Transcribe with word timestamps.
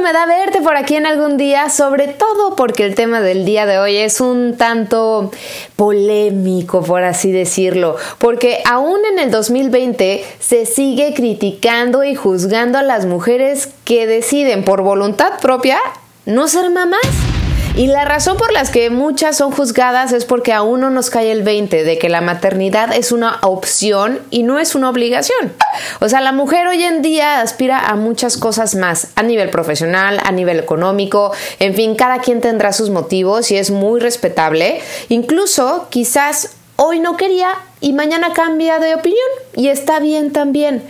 Me 0.00 0.12
da 0.12 0.26
verte 0.26 0.60
por 0.60 0.76
aquí 0.76 0.96
en 0.96 1.06
algún 1.06 1.36
día, 1.36 1.68
sobre 1.70 2.08
todo 2.08 2.56
porque 2.56 2.84
el 2.84 2.94
tema 2.94 3.20
del 3.20 3.44
día 3.44 3.66
de 3.66 3.78
hoy 3.78 3.96
es 3.96 4.20
un 4.20 4.56
tanto 4.56 5.30
polémico, 5.76 6.82
por 6.82 7.02
así 7.04 7.32
decirlo, 7.32 7.96
porque 8.18 8.62
aún 8.64 9.00
en 9.12 9.18
el 9.18 9.30
2020 9.30 10.24
se 10.38 10.66
sigue 10.66 11.14
criticando 11.14 12.04
y 12.04 12.14
juzgando 12.14 12.78
a 12.78 12.82
las 12.82 13.06
mujeres 13.06 13.70
que 13.84 14.06
deciden 14.06 14.64
por 14.64 14.82
voluntad 14.82 15.40
propia 15.40 15.78
no 16.26 16.48
ser 16.48 16.70
mamás. 16.70 17.31
Y 17.74 17.86
la 17.86 18.04
razón 18.04 18.36
por 18.36 18.52
las 18.52 18.68
que 18.70 18.90
muchas 18.90 19.38
son 19.38 19.50
juzgadas 19.50 20.12
es 20.12 20.26
porque 20.26 20.52
aún 20.52 20.80
no 20.80 20.90
nos 20.90 21.08
cae 21.08 21.32
el 21.32 21.42
20 21.42 21.84
de 21.84 21.98
que 21.98 22.10
la 22.10 22.20
maternidad 22.20 22.94
es 22.94 23.12
una 23.12 23.38
opción 23.40 24.20
y 24.28 24.42
no 24.42 24.58
es 24.58 24.74
una 24.74 24.90
obligación. 24.90 25.54
O 26.00 26.08
sea, 26.10 26.20
la 26.20 26.32
mujer 26.32 26.66
hoy 26.66 26.82
en 26.82 27.00
día 27.00 27.40
aspira 27.40 27.78
a 27.78 27.96
muchas 27.96 28.36
cosas 28.36 28.74
más, 28.74 29.08
a 29.16 29.22
nivel 29.22 29.48
profesional, 29.48 30.20
a 30.22 30.32
nivel 30.32 30.58
económico, 30.58 31.32
en 31.60 31.74
fin, 31.74 31.94
cada 31.96 32.18
quien 32.18 32.42
tendrá 32.42 32.74
sus 32.74 32.90
motivos 32.90 33.50
y 33.50 33.56
es 33.56 33.70
muy 33.70 34.00
respetable. 34.00 34.82
Incluso 35.08 35.86
quizás 35.88 36.50
hoy 36.76 37.00
no 37.00 37.16
quería 37.16 37.54
y 37.80 37.94
mañana 37.94 38.34
cambia 38.34 38.80
de 38.80 38.94
opinión 38.94 39.28
y 39.56 39.68
está 39.68 39.98
bien 39.98 40.30
también. 40.32 40.82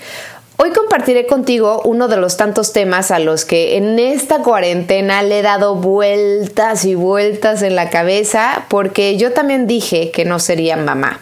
Hoy 0.58 0.70
compartiré 0.70 1.26
contigo 1.26 1.82
uno 1.84 2.08
de 2.08 2.16
los 2.18 2.36
tantos 2.36 2.72
temas 2.72 3.10
a 3.10 3.18
los 3.18 3.44
que 3.44 3.76
en 3.76 3.98
esta 3.98 4.38
cuarentena 4.38 5.22
le 5.22 5.40
he 5.40 5.42
dado 5.42 5.74
vueltas 5.74 6.84
y 6.84 6.94
vueltas 6.94 7.62
en 7.62 7.74
la 7.74 7.90
cabeza 7.90 8.66
porque 8.68 9.16
yo 9.16 9.32
también 9.32 9.66
dije 9.66 10.10
que 10.10 10.24
no 10.24 10.38
sería 10.38 10.76
mamá. 10.76 11.20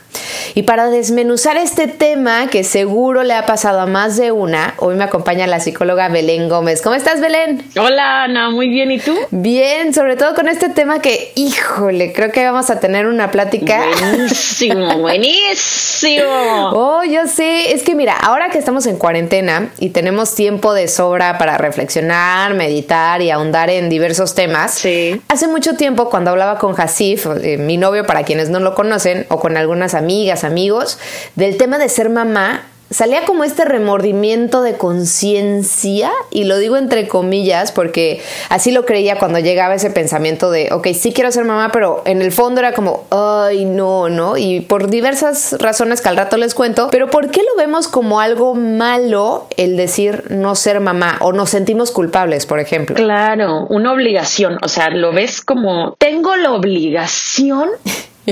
Y 0.54 0.62
para 0.62 0.90
desmenuzar 0.90 1.56
este 1.56 1.86
tema 1.86 2.48
que 2.48 2.64
seguro 2.64 3.22
le 3.22 3.34
ha 3.34 3.46
pasado 3.46 3.80
a 3.80 3.86
más 3.86 4.16
de 4.16 4.32
una, 4.32 4.74
hoy 4.78 4.94
me 4.94 5.04
acompaña 5.04 5.46
la 5.46 5.60
psicóloga 5.60 6.08
Belén 6.08 6.48
Gómez. 6.48 6.82
¿Cómo 6.82 6.94
estás, 6.96 7.20
Belén? 7.20 7.62
Hola, 7.78 8.24
Ana, 8.24 8.50
muy 8.50 8.68
bien. 8.68 8.90
¿Y 8.90 8.98
tú? 8.98 9.16
Bien, 9.30 9.94
sobre 9.94 10.16
todo 10.16 10.34
con 10.34 10.48
este 10.48 10.68
tema 10.68 11.00
que, 11.00 11.32
híjole, 11.36 12.12
creo 12.12 12.32
que 12.32 12.44
vamos 12.44 12.70
a 12.70 12.80
tener 12.80 13.06
una 13.06 13.30
plática. 13.30 13.84
Buenísimo, 14.00 14.98
buenísimo. 15.00 16.24
Oh, 16.72 17.04
yo 17.04 17.26
sé. 17.26 17.72
Es 17.72 17.82
que 17.82 17.94
mira, 17.94 18.16
ahora 18.16 18.50
que 18.50 18.58
estamos 18.58 18.86
en 18.86 18.96
cuarentena 18.96 19.70
y 19.78 19.90
tenemos 19.90 20.34
tiempo 20.34 20.74
de 20.74 20.88
sobra 20.88 21.38
para 21.38 21.58
reflexionar, 21.58 22.54
meditar 22.54 23.22
y 23.22 23.30
ahondar 23.30 23.70
en 23.70 23.88
diversos 23.88 24.34
temas. 24.34 24.74
Sí. 24.74 25.20
Hace 25.28 25.46
mucho 25.48 25.74
tiempo, 25.74 26.10
cuando 26.10 26.30
hablaba 26.30 26.58
con 26.58 26.78
Hasif, 26.80 27.26
eh, 27.42 27.56
mi 27.56 27.76
novio, 27.76 28.04
para 28.06 28.24
quienes 28.24 28.50
no 28.50 28.60
lo 28.60 28.74
conocen, 28.74 29.26
o 29.28 29.38
con 29.38 29.56
algunas 29.56 29.94
amigas, 29.94 29.99
amigos, 30.00 30.98
del 31.36 31.56
tema 31.56 31.78
de 31.78 31.88
ser 31.88 32.10
mamá, 32.10 32.62
salía 32.90 33.24
como 33.24 33.44
este 33.44 33.64
remordimiento 33.64 34.62
de 34.62 34.74
conciencia, 34.74 36.10
y 36.30 36.44
lo 36.44 36.58
digo 36.58 36.76
entre 36.76 37.06
comillas 37.06 37.70
porque 37.70 38.20
así 38.48 38.72
lo 38.72 38.84
creía 38.84 39.16
cuando 39.16 39.38
llegaba 39.38 39.74
ese 39.74 39.90
pensamiento 39.90 40.50
de, 40.50 40.70
ok, 40.72 40.88
sí 40.92 41.12
quiero 41.12 41.30
ser 41.30 41.44
mamá, 41.44 41.70
pero 41.72 42.02
en 42.04 42.20
el 42.20 42.32
fondo 42.32 42.60
era 42.60 42.72
como, 42.72 43.04
ay, 43.10 43.64
no, 43.64 44.08
no, 44.08 44.36
y 44.36 44.60
por 44.60 44.90
diversas 44.90 45.56
razones 45.60 46.00
que 46.00 46.08
al 46.08 46.16
rato 46.16 46.36
les 46.36 46.54
cuento, 46.54 46.88
pero 46.90 47.08
¿por 47.10 47.30
qué 47.30 47.42
lo 47.42 47.56
vemos 47.56 47.86
como 47.86 48.20
algo 48.20 48.54
malo 48.54 49.46
el 49.56 49.76
decir 49.76 50.24
no 50.30 50.56
ser 50.56 50.80
mamá 50.80 51.16
o 51.20 51.32
nos 51.32 51.50
sentimos 51.50 51.92
culpables, 51.92 52.44
por 52.44 52.58
ejemplo? 52.58 52.96
Claro, 52.96 53.66
una 53.68 53.92
obligación, 53.92 54.58
o 54.62 54.68
sea, 54.68 54.90
lo 54.90 55.12
ves 55.12 55.42
como, 55.42 55.94
tengo 55.98 56.34
la 56.34 56.52
obligación 56.52 57.68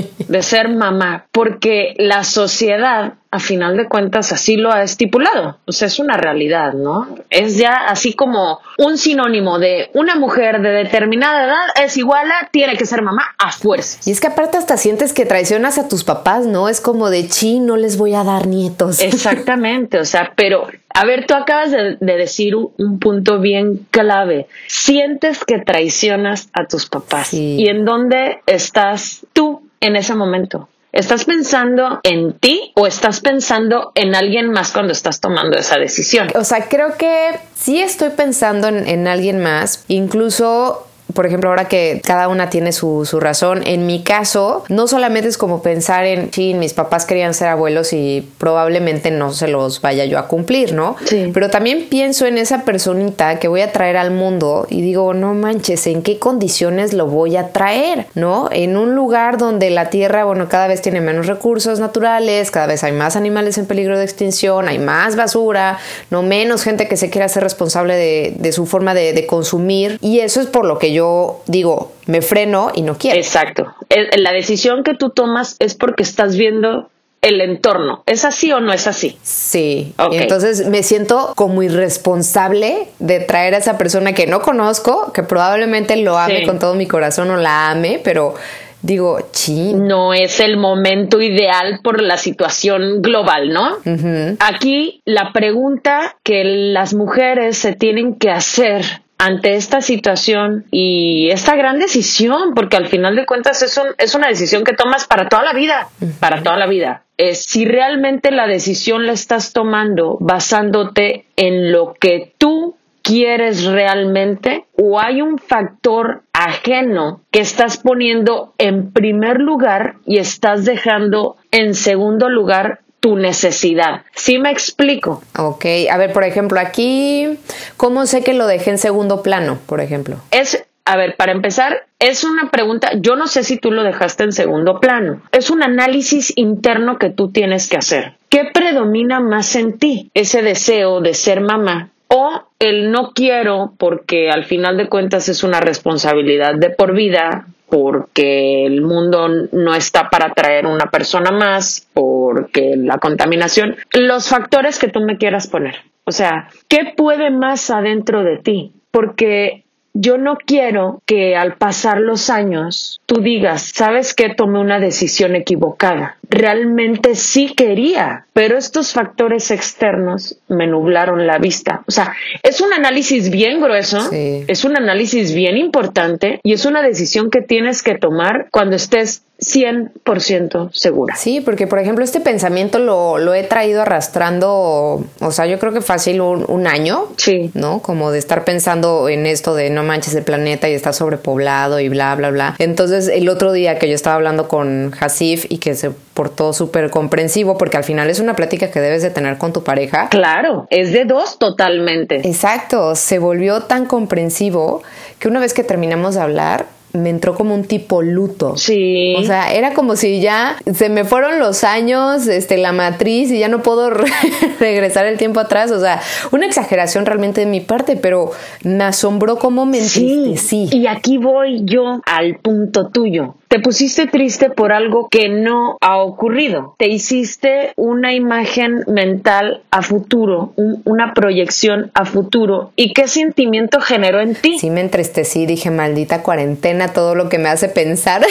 de 0.27 0.41
ser 0.41 0.69
mamá, 0.69 1.25
porque 1.31 1.93
la 1.97 2.23
sociedad, 2.23 3.13
a 3.31 3.39
final 3.39 3.77
de 3.77 3.87
cuentas, 3.87 4.31
así 4.31 4.57
lo 4.57 4.71
ha 4.71 4.83
estipulado. 4.83 5.59
O 5.65 5.71
sea, 5.71 5.87
es 5.87 5.99
una 5.99 6.17
realidad, 6.17 6.73
¿no? 6.73 7.07
Es 7.29 7.57
ya 7.57 7.73
así 7.87 8.13
como 8.13 8.59
un 8.77 8.97
sinónimo 8.97 9.59
de 9.59 9.89
una 9.93 10.15
mujer 10.15 10.61
de 10.61 10.69
determinada 10.69 11.45
edad 11.45 11.85
es 11.85 11.97
igual 11.97 12.31
a 12.31 12.49
tiene 12.51 12.75
que 12.75 12.85
ser 12.85 13.01
mamá 13.01 13.35
a 13.37 13.51
fuerzas. 13.51 14.07
Y 14.07 14.11
es 14.11 14.19
que 14.19 14.27
aparte 14.27 14.57
hasta 14.57 14.77
sientes 14.77 15.13
que 15.13 15.25
traicionas 15.25 15.77
a 15.77 15.87
tus 15.87 16.03
papás, 16.03 16.45
¿no? 16.45 16.69
Es 16.69 16.81
como 16.81 17.09
de 17.09 17.27
chi, 17.27 17.59
no 17.59 17.77
les 17.77 17.97
voy 17.97 18.15
a 18.15 18.23
dar 18.23 18.47
nietos. 18.47 18.99
Exactamente, 19.01 19.99
o 19.99 20.05
sea, 20.05 20.33
pero 20.35 20.67
a 20.93 21.05
ver, 21.05 21.27
tú 21.27 21.35
acabas 21.35 21.71
de, 21.71 21.97
de 21.99 22.17
decir 22.17 22.55
un, 22.55 22.73
un, 22.77 22.99
punto 22.99 23.39
bien 23.39 23.85
clave. 23.91 24.47
Sientes 24.67 25.45
que 25.45 25.59
traicionas 25.59 26.49
a 26.53 26.65
tus 26.65 26.87
papás. 26.87 27.27
Sí. 27.27 27.57
¿Y 27.59 27.69
en 27.69 27.85
dónde 27.85 28.41
estás 28.47 29.25
tú 29.33 29.58
en 29.81 29.95
ese 29.95 30.15
momento? 30.15 30.69
¿Estás 30.91 31.25
pensando 31.25 31.99
en 32.01 32.33
ti 32.33 32.71
o 32.75 32.87
estás 32.87 33.21
pensando 33.21 33.91
en 33.93 34.15
alguien 34.15 34.51
más 34.51 34.71
cuando 34.71 34.91
estás 34.91 35.19
tomando 35.19 35.57
esa 35.57 35.77
decisión? 35.77 36.29
O 36.33 36.43
sea, 36.43 36.67
creo 36.67 36.97
que 36.97 37.39
sí 37.55 37.79
estoy 37.79 38.09
pensando 38.09 38.67
en, 38.67 38.87
en 38.87 39.07
alguien 39.07 39.39
más. 39.39 39.85
Incluso 39.87 40.88
por 41.13 41.25
ejemplo, 41.25 41.49
ahora 41.49 41.67
que 41.67 42.01
cada 42.05 42.27
una 42.27 42.49
tiene 42.49 42.71
su, 42.71 43.05
su, 43.05 43.19
razón, 43.19 43.63
en 43.65 43.87
mi 43.87 44.03
caso, 44.03 44.63
no 44.69 44.87
solamente 44.87 45.27
es 45.27 45.37
como 45.37 45.61
pensar 45.61 46.05
en, 46.05 46.31
sí, 46.31 46.53
mis 46.53 46.73
papás 46.73 47.05
querían 47.05 47.33
ser 47.33 47.47
abuelos 47.47 47.93
y 47.93 48.27
probablemente 48.37 49.09
no 49.09 49.31
se 49.33 49.47
los 49.47 49.81
vaya 49.81 50.05
yo 50.05 50.19
a 50.19 50.27
cumplir, 50.27 50.73
¿no? 50.73 50.95
Sí. 51.05 51.31
Pero 51.33 51.49
también 51.49 51.87
pienso 51.89 52.25
en 52.25 52.37
esa 52.37 52.63
personita 52.63 53.39
que 53.39 53.47
voy 53.47 53.61
a 53.61 53.71
traer 53.71 53.97
al 53.97 54.11
mundo 54.11 54.67
y 54.69 54.81
digo, 54.81 55.13
no 55.13 55.33
manches, 55.33 55.87
¿en 55.87 56.03
qué 56.03 56.19
condiciones 56.19 56.93
lo 56.93 57.07
voy 57.07 57.37
a 57.37 57.49
traer? 57.49 58.05
¿No? 58.13 58.49
En 58.51 58.77
un 58.77 58.95
lugar 58.95 59.37
donde 59.37 59.69
la 59.71 59.89
tierra, 59.89 60.25
bueno, 60.25 60.47
cada 60.47 60.67
vez 60.67 60.81
tiene 60.81 61.01
menos 61.01 61.27
recursos 61.27 61.79
naturales, 61.79 62.51
cada 62.51 62.67
vez 62.67 62.83
hay 62.83 62.91
más 62.91 63.15
animales 63.15 63.57
en 63.57 63.65
peligro 63.65 63.97
de 63.97 64.03
extinción, 64.03 64.67
hay 64.67 64.77
más 64.77 65.15
basura, 65.15 65.79
no 66.11 66.21
menos 66.21 66.63
gente 66.63 66.87
que 66.87 66.97
se 66.97 67.09
quiera 67.09 67.27
ser 67.29 67.43
responsable 67.43 67.95
de, 67.95 68.35
de 68.37 68.51
su 68.51 68.65
forma 68.65 68.93
de, 68.93 69.13
de 69.13 69.25
consumir. 69.25 69.97
Y 70.01 70.19
eso 70.19 70.39
es 70.41 70.47
por 70.47 70.65
lo 70.65 70.77
que 70.77 70.93
yo 70.93 70.98
yo 70.99 71.41
digo, 71.47 71.91
me 72.07 72.21
freno 72.21 72.71
y 72.75 72.81
no 72.81 72.97
quiero. 72.97 73.17
Exacto. 73.17 73.73
La 74.17 74.31
decisión 74.33 74.83
que 74.83 74.93
tú 74.93 75.09
tomas 75.09 75.55
es 75.59 75.75
porque 75.75 76.03
estás 76.03 76.35
viendo 76.35 76.89
el 77.21 77.41
entorno. 77.41 78.03
¿Es 78.05 78.25
así 78.25 78.51
o 78.51 78.59
no 78.59 78.73
es 78.73 78.87
así? 78.87 79.17
Sí. 79.23 79.93
Okay. 79.97 80.19
Entonces 80.19 80.67
me 80.67 80.83
siento 80.83 81.33
como 81.35 81.63
irresponsable 81.63 82.87
de 82.99 83.19
traer 83.19 83.55
a 83.55 83.57
esa 83.57 83.77
persona 83.77 84.13
que 84.13 84.27
no 84.27 84.41
conozco, 84.41 85.11
que 85.13 85.23
probablemente 85.23 85.95
lo 85.97 86.17
ame 86.17 86.39
sí. 86.39 86.45
con 86.45 86.59
todo 86.59 86.75
mi 86.75 86.87
corazón 86.87 87.29
o 87.31 87.37
la 87.37 87.71
ame, 87.71 88.01
pero 88.03 88.35
digo, 88.81 89.19
chin. 89.31 89.87
No 89.87 90.13
es 90.13 90.39
el 90.39 90.57
momento 90.57 91.21
ideal 91.21 91.79
por 91.83 92.01
la 92.01 92.17
situación 92.17 93.01
global, 93.01 93.49
¿no? 93.49 93.75
Uh 93.85 93.97
-huh. 93.97 94.37
Aquí 94.39 95.01
la 95.05 95.31
pregunta 95.33 96.15
que 96.23 96.43
las 96.43 96.93
mujeres 96.93 97.57
se 97.57 97.73
tienen 97.73 98.15
que 98.15 98.29
hacer 98.29 98.83
ante 99.19 99.55
esta 99.55 99.81
situación 99.81 100.65
y 100.71 101.29
esta 101.29 101.55
gran 101.57 101.77
decisión, 101.77 102.53
porque 102.55 102.77
al 102.77 102.87
final 102.87 103.17
de 103.17 103.25
cuentas 103.25 103.61
es, 103.61 103.77
un, 103.77 103.87
es 103.97 104.15
una 104.15 104.29
decisión 104.29 104.63
que 104.63 104.73
tomas 104.73 105.05
para 105.07 105.27
toda 105.27 105.43
la 105.43 105.53
vida, 105.53 105.89
para 106.21 106.41
toda 106.41 106.55
la 106.57 106.67
vida. 106.67 107.03
Es 107.17 107.43
si 107.43 107.65
realmente 107.65 108.31
la 108.31 108.47
decisión 108.47 109.05
la 109.05 109.11
estás 109.11 109.51
tomando 109.51 110.17
basándote 110.21 111.25
en 111.35 111.73
lo 111.73 111.93
que 111.99 112.33
tú 112.37 112.77
quieres 113.03 113.65
realmente 113.65 114.65
o 114.77 114.99
hay 115.01 115.21
un 115.21 115.37
factor 115.37 116.23
ajeno 116.31 117.21
que 117.29 117.41
estás 117.41 117.77
poniendo 117.77 118.53
en 118.57 118.93
primer 118.93 119.39
lugar 119.39 119.95
y 120.05 120.19
estás 120.19 120.63
dejando 120.63 121.35
en 121.51 121.73
segundo 121.73 122.29
lugar 122.29 122.79
tu 122.99 123.15
necesidad. 123.15 124.03
¿Sí 124.13 124.39
me 124.39 124.51
explico? 124.51 125.23
Ok, 125.37 125.65
a 125.91 125.97
ver, 125.97 126.13
por 126.13 126.23
ejemplo, 126.23 126.59
aquí, 126.59 127.37
¿cómo 127.77 128.05
sé 128.05 128.23
que 128.23 128.33
lo 128.33 128.47
dejé 128.47 128.71
en 128.71 128.77
segundo 128.77 129.23
plano, 129.23 129.59
por 129.65 129.81
ejemplo? 129.81 130.17
Es, 130.31 130.65
a 130.85 130.97
ver, 130.97 131.15
para 131.15 131.31
empezar, 131.31 131.87
es 131.99 132.23
una 132.23 132.49
pregunta, 132.51 132.91
yo 132.95 133.15
no 133.15 133.27
sé 133.27 133.43
si 133.43 133.57
tú 133.57 133.71
lo 133.71 133.83
dejaste 133.83 134.23
en 134.23 134.31
segundo 134.31 134.79
plano. 134.79 135.21
Es 135.31 135.49
un 135.49 135.63
análisis 135.63 136.33
interno 136.35 136.97
que 136.97 137.09
tú 137.09 137.31
tienes 137.31 137.67
que 137.67 137.77
hacer. 137.77 138.13
¿Qué 138.29 138.45
predomina 138.53 139.19
más 139.19 139.55
en 139.55 139.77
ti? 139.77 140.11
Ese 140.13 140.41
deseo 140.41 141.01
de 141.01 141.13
ser 141.13 141.41
mamá 141.41 141.91
o 142.09 142.47
el 142.59 142.91
no 142.91 143.11
quiero 143.13 143.73
porque 143.77 144.29
al 144.29 144.43
final 144.43 144.77
de 144.77 144.89
cuentas 144.89 145.29
es 145.29 145.43
una 145.43 145.59
responsabilidad 145.59 146.55
de 146.55 146.71
por 146.71 146.95
vida 146.95 147.47
porque 147.69 148.65
el 148.65 148.81
mundo 148.81 149.27
no 149.51 149.75
está 149.75 150.09
para 150.09 150.33
traer 150.33 150.65
una 150.65 150.89
persona 150.91 151.31
más, 151.31 151.87
porque 151.93 152.75
la 152.75 152.97
contaminación, 152.97 153.75
los 153.93 154.29
factores 154.29 154.79
que 154.79 154.87
tú 154.87 155.01
me 155.01 155.17
quieras 155.17 155.47
poner. 155.47 155.75
O 156.05 156.11
sea, 156.11 156.49
¿qué 156.67 156.93
puede 156.95 157.29
más 157.29 157.69
adentro 157.69 158.23
de 158.23 158.37
ti? 158.37 158.73
Porque 158.91 159.65
yo 159.93 160.17
no 160.17 160.37
quiero 160.37 161.01
que 161.05 161.35
al 161.35 161.55
pasar 161.55 161.99
los 161.99 162.29
años 162.29 163.01
tú 163.05 163.21
digas, 163.21 163.71
¿sabes 163.73 164.13
qué? 164.13 164.29
Tomé 164.29 164.59
una 164.59 164.79
decisión 164.79 165.35
equivocada. 165.35 166.17
Realmente 166.29 167.15
sí 167.15 167.53
quería, 167.55 168.25
pero 168.33 168.57
estos 168.57 168.93
factores 168.93 169.51
externos 169.51 170.37
me 170.47 170.67
nublaron 170.67 171.25
la 171.25 171.39
vista. 171.39 171.83
O 171.87 171.91
sea, 171.91 172.13
es 172.43 172.61
un 172.61 172.71
análisis 172.71 173.31
bien 173.31 173.61
grueso, 173.61 174.09
es 174.11 174.63
un 174.63 174.77
análisis 174.77 175.33
bien 175.33 175.57
importante 175.57 176.39
y 176.43 176.53
es 176.53 176.65
una 176.65 176.81
decisión 176.81 177.29
que 177.29 177.41
tienes 177.41 177.81
que 177.81 177.95
tomar 177.95 178.47
cuando 178.51 178.75
estés 178.75 179.23
100% 179.39 180.71
segura. 180.73 181.15
Sí, 181.15 181.41
porque 181.41 181.67
por 181.67 181.79
ejemplo 181.79 182.03
este 182.03 182.19
pensamiento 182.19 182.79
lo, 182.79 183.17
lo, 183.17 183.33
he 183.33 183.43
traído 183.43 183.81
arrastrando, 183.81 185.03
o 185.19 185.31
sea, 185.31 185.45
yo 185.45 185.59
creo 185.59 185.71
que 185.71 185.81
fácil 185.81 186.21
un, 186.21 186.45
un, 186.47 186.67
año, 186.67 187.07
sí. 187.17 187.51
¿no? 187.53 187.81
Como 187.81 188.11
de 188.11 188.19
estar 188.19 188.43
pensando 188.43 189.07
en 189.07 189.25
esto 189.25 189.55
de 189.55 189.69
no 189.69 189.83
manches 189.83 190.13
el 190.15 190.23
planeta 190.23 190.69
y 190.69 190.73
está 190.73 190.93
sobrepoblado 190.93 191.79
y 191.79 191.89
bla, 191.89 192.15
bla, 192.15 192.31
bla. 192.31 192.55
Entonces 192.59 193.07
el 193.07 193.29
otro 193.29 193.53
día 193.53 193.79
que 193.79 193.87
yo 193.87 193.95
estaba 193.95 194.15
hablando 194.15 194.47
con 194.47 194.93
Hasif 194.99 195.45
y 195.49 195.59
que 195.59 195.75
se 195.75 195.91
portó 196.19 196.51
súper 196.51 196.89
comprensivo, 196.89 197.57
porque 197.57 197.77
al 197.77 197.85
final 197.85 198.09
es 198.09 198.19
una 198.19 198.35
plática 198.35 198.69
que 198.71 198.81
debes 198.81 199.01
de 199.01 199.09
tener 199.09 199.37
con 199.37 199.53
tu 199.53 199.63
pareja. 199.63 200.09
Claro, 200.09 200.67
es 200.69 200.91
de 200.91 201.05
dos 201.05 201.39
totalmente. 201.39 202.27
Exacto, 202.27 202.95
se 202.95 203.19
volvió 203.19 203.61
tan 203.61 203.85
comprensivo 203.85 204.83
que 205.17 205.29
una 205.29 205.39
vez 205.39 205.53
que 205.53 205.63
terminamos 205.63 206.15
de 206.15 206.21
hablar, 206.21 206.65
me 206.93 207.09
entró 207.09 207.35
como 207.35 207.53
un 207.55 207.63
tipo 207.63 208.01
luto. 208.01 208.57
Sí. 208.57 209.15
O 209.17 209.23
sea, 209.23 209.53
era 209.53 209.73
como 209.73 209.95
si 209.95 210.21
ya 210.21 210.57
se 210.73 210.89
me 210.89 211.03
fueron 211.03 211.39
los 211.39 211.63
años, 211.63 212.27
este, 212.27 212.57
la 212.57 212.71
matriz 212.71 213.31
y 213.31 213.39
ya 213.39 213.47
no 213.47 213.61
puedo 213.61 213.89
regresar 214.59 215.05
el 215.05 215.17
tiempo 215.17 215.39
atrás. 215.39 215.71
O 215.71 215.79
sea, 215.79 216.01
una 216.31 216.45
exageración 216.45 217.05
realmente 217.05 217.41
de 217.41 217.47
mi 217.47 217.61
parte, 217.61 217.95
pero 217.95 218.31
me 218.63 218.83
asombró 218.83 219.37
cómo 219.37 219.65
me 219.65 219.81
sí. 219.81 220.35
sí. 220.37 220.69
Y 220.71 220.87
aquí 220.87 221.17
voy 221.17 221.61
yo 221.65 222.01
al 222.05 222.37
punto 222.37 222.89
tuyo. 222.89 223.35
Te 223.49 223.59
pusiste 223.59 224.05
triste 224.05 224.51
por 224.51 224.71
algo 224.71 225.07
que 225.09 225.27
no 225.27 225.75
ha 225.81 225.97
ocurrido. 225.97 226.75
Te 226.77 226.87
hiciste 226.87 227.73
una 227.77 228.13
imagen 228.13 228.83
mental 228.85 229.63
a 229.71 229.81
futuro, 229.81 230.53
una 230.55 231.15
proyección 231.15 231.89
a 231.95 232.05
futuro. 232.05 232.71
¿Y 232.75 232.93
qué 232.93 233.07
sentimiento 233.07 233.81
generó 233.81 234.21
en 234.21 234.35
ti? 234.35 234.59
Sí, 234.59 234.69
me 234.69 234.81
entristecí. 234.81 235.47
Dije, 235.47 235.71
maldita 235.71 236.21
cuarentena, 236.21 236.78
todo 236.87 237.13
lo 237.13 237.29
que 237.29 237.37
me 237.37 237.49
hace 237.49 237.69
pensar. 237.69 238.21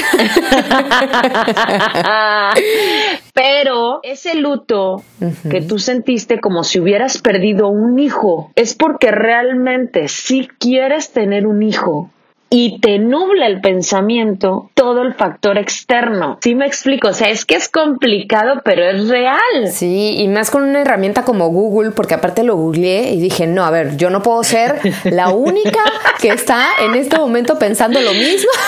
Pero 3.35 4.01
ese 4.03 4.35
luto 4.35 5.03
que 5.51 5.61
tú 5.61 5.79
sentiste 5.79 6.41
como 6.41 6.65
si 6.65 6.81
hubieras 6.81 7.19
perdido 7.19 7.69
un 7.69 7.99
hijo 7.99 8.51
es 8.57 8.75
porque 8.75 9.11
realmente 9.11 10.09
si 10.09 10.49
quieres 10.59 11.13
tener 11.13 11.47
un 11.47 11.63
hijo 11.63 12.11
y 12.51 12.81
te 12.81 12.99
nubla 12.99 13.47
el 13.47 13.61
pensamiento 13.61 14.71
todo 14.75 15.03
el 15.03 15.15
factor 15.15 15.59
externo. 15.59 16.39
¿Sí 16.43 16.55
me 16.55 16.67
explico? 16.67 17.09
O 17.09 17.13
sea, 17.13 17.29
es 17.29 17.45
que 17.45 17.57
es 17.57 17.69
complicado, 17.69 18.63
pero 18.65 18.85
es 18.85 19.09
real. 19.09 19.69
Sí, 19.71 20.17
y 20.19 20.29
más 20.29 20.51
con 20.51 20.63
una 20.63 20.81
herramienta 20.81 21.25
como 21.25 21.49
Google, 21.49 21.91
porque 21.91 22.15
aparte 22.15 22.43
lo 22.43 22.57
googleé 22.57 23.13
y 23.13 23.21
dije, 23.21 23.47
no, 23.47 23.65
a 23.65 23.71
ver, 23.71 23.97
yo 23.97 24.09
no 24.11 24.23
puedo 24.23 24.43
ser 24.45 24.81
la 25.05 25.29
única 25.29 25.81
que 26.21 26.29
está 26.29 26.67
en 26.81 26.95
este 26.95 27.19
momento 27.19 27.59
pensando 27.59 28.01
lo 28.01 28.13
mismo. 28.13 28.51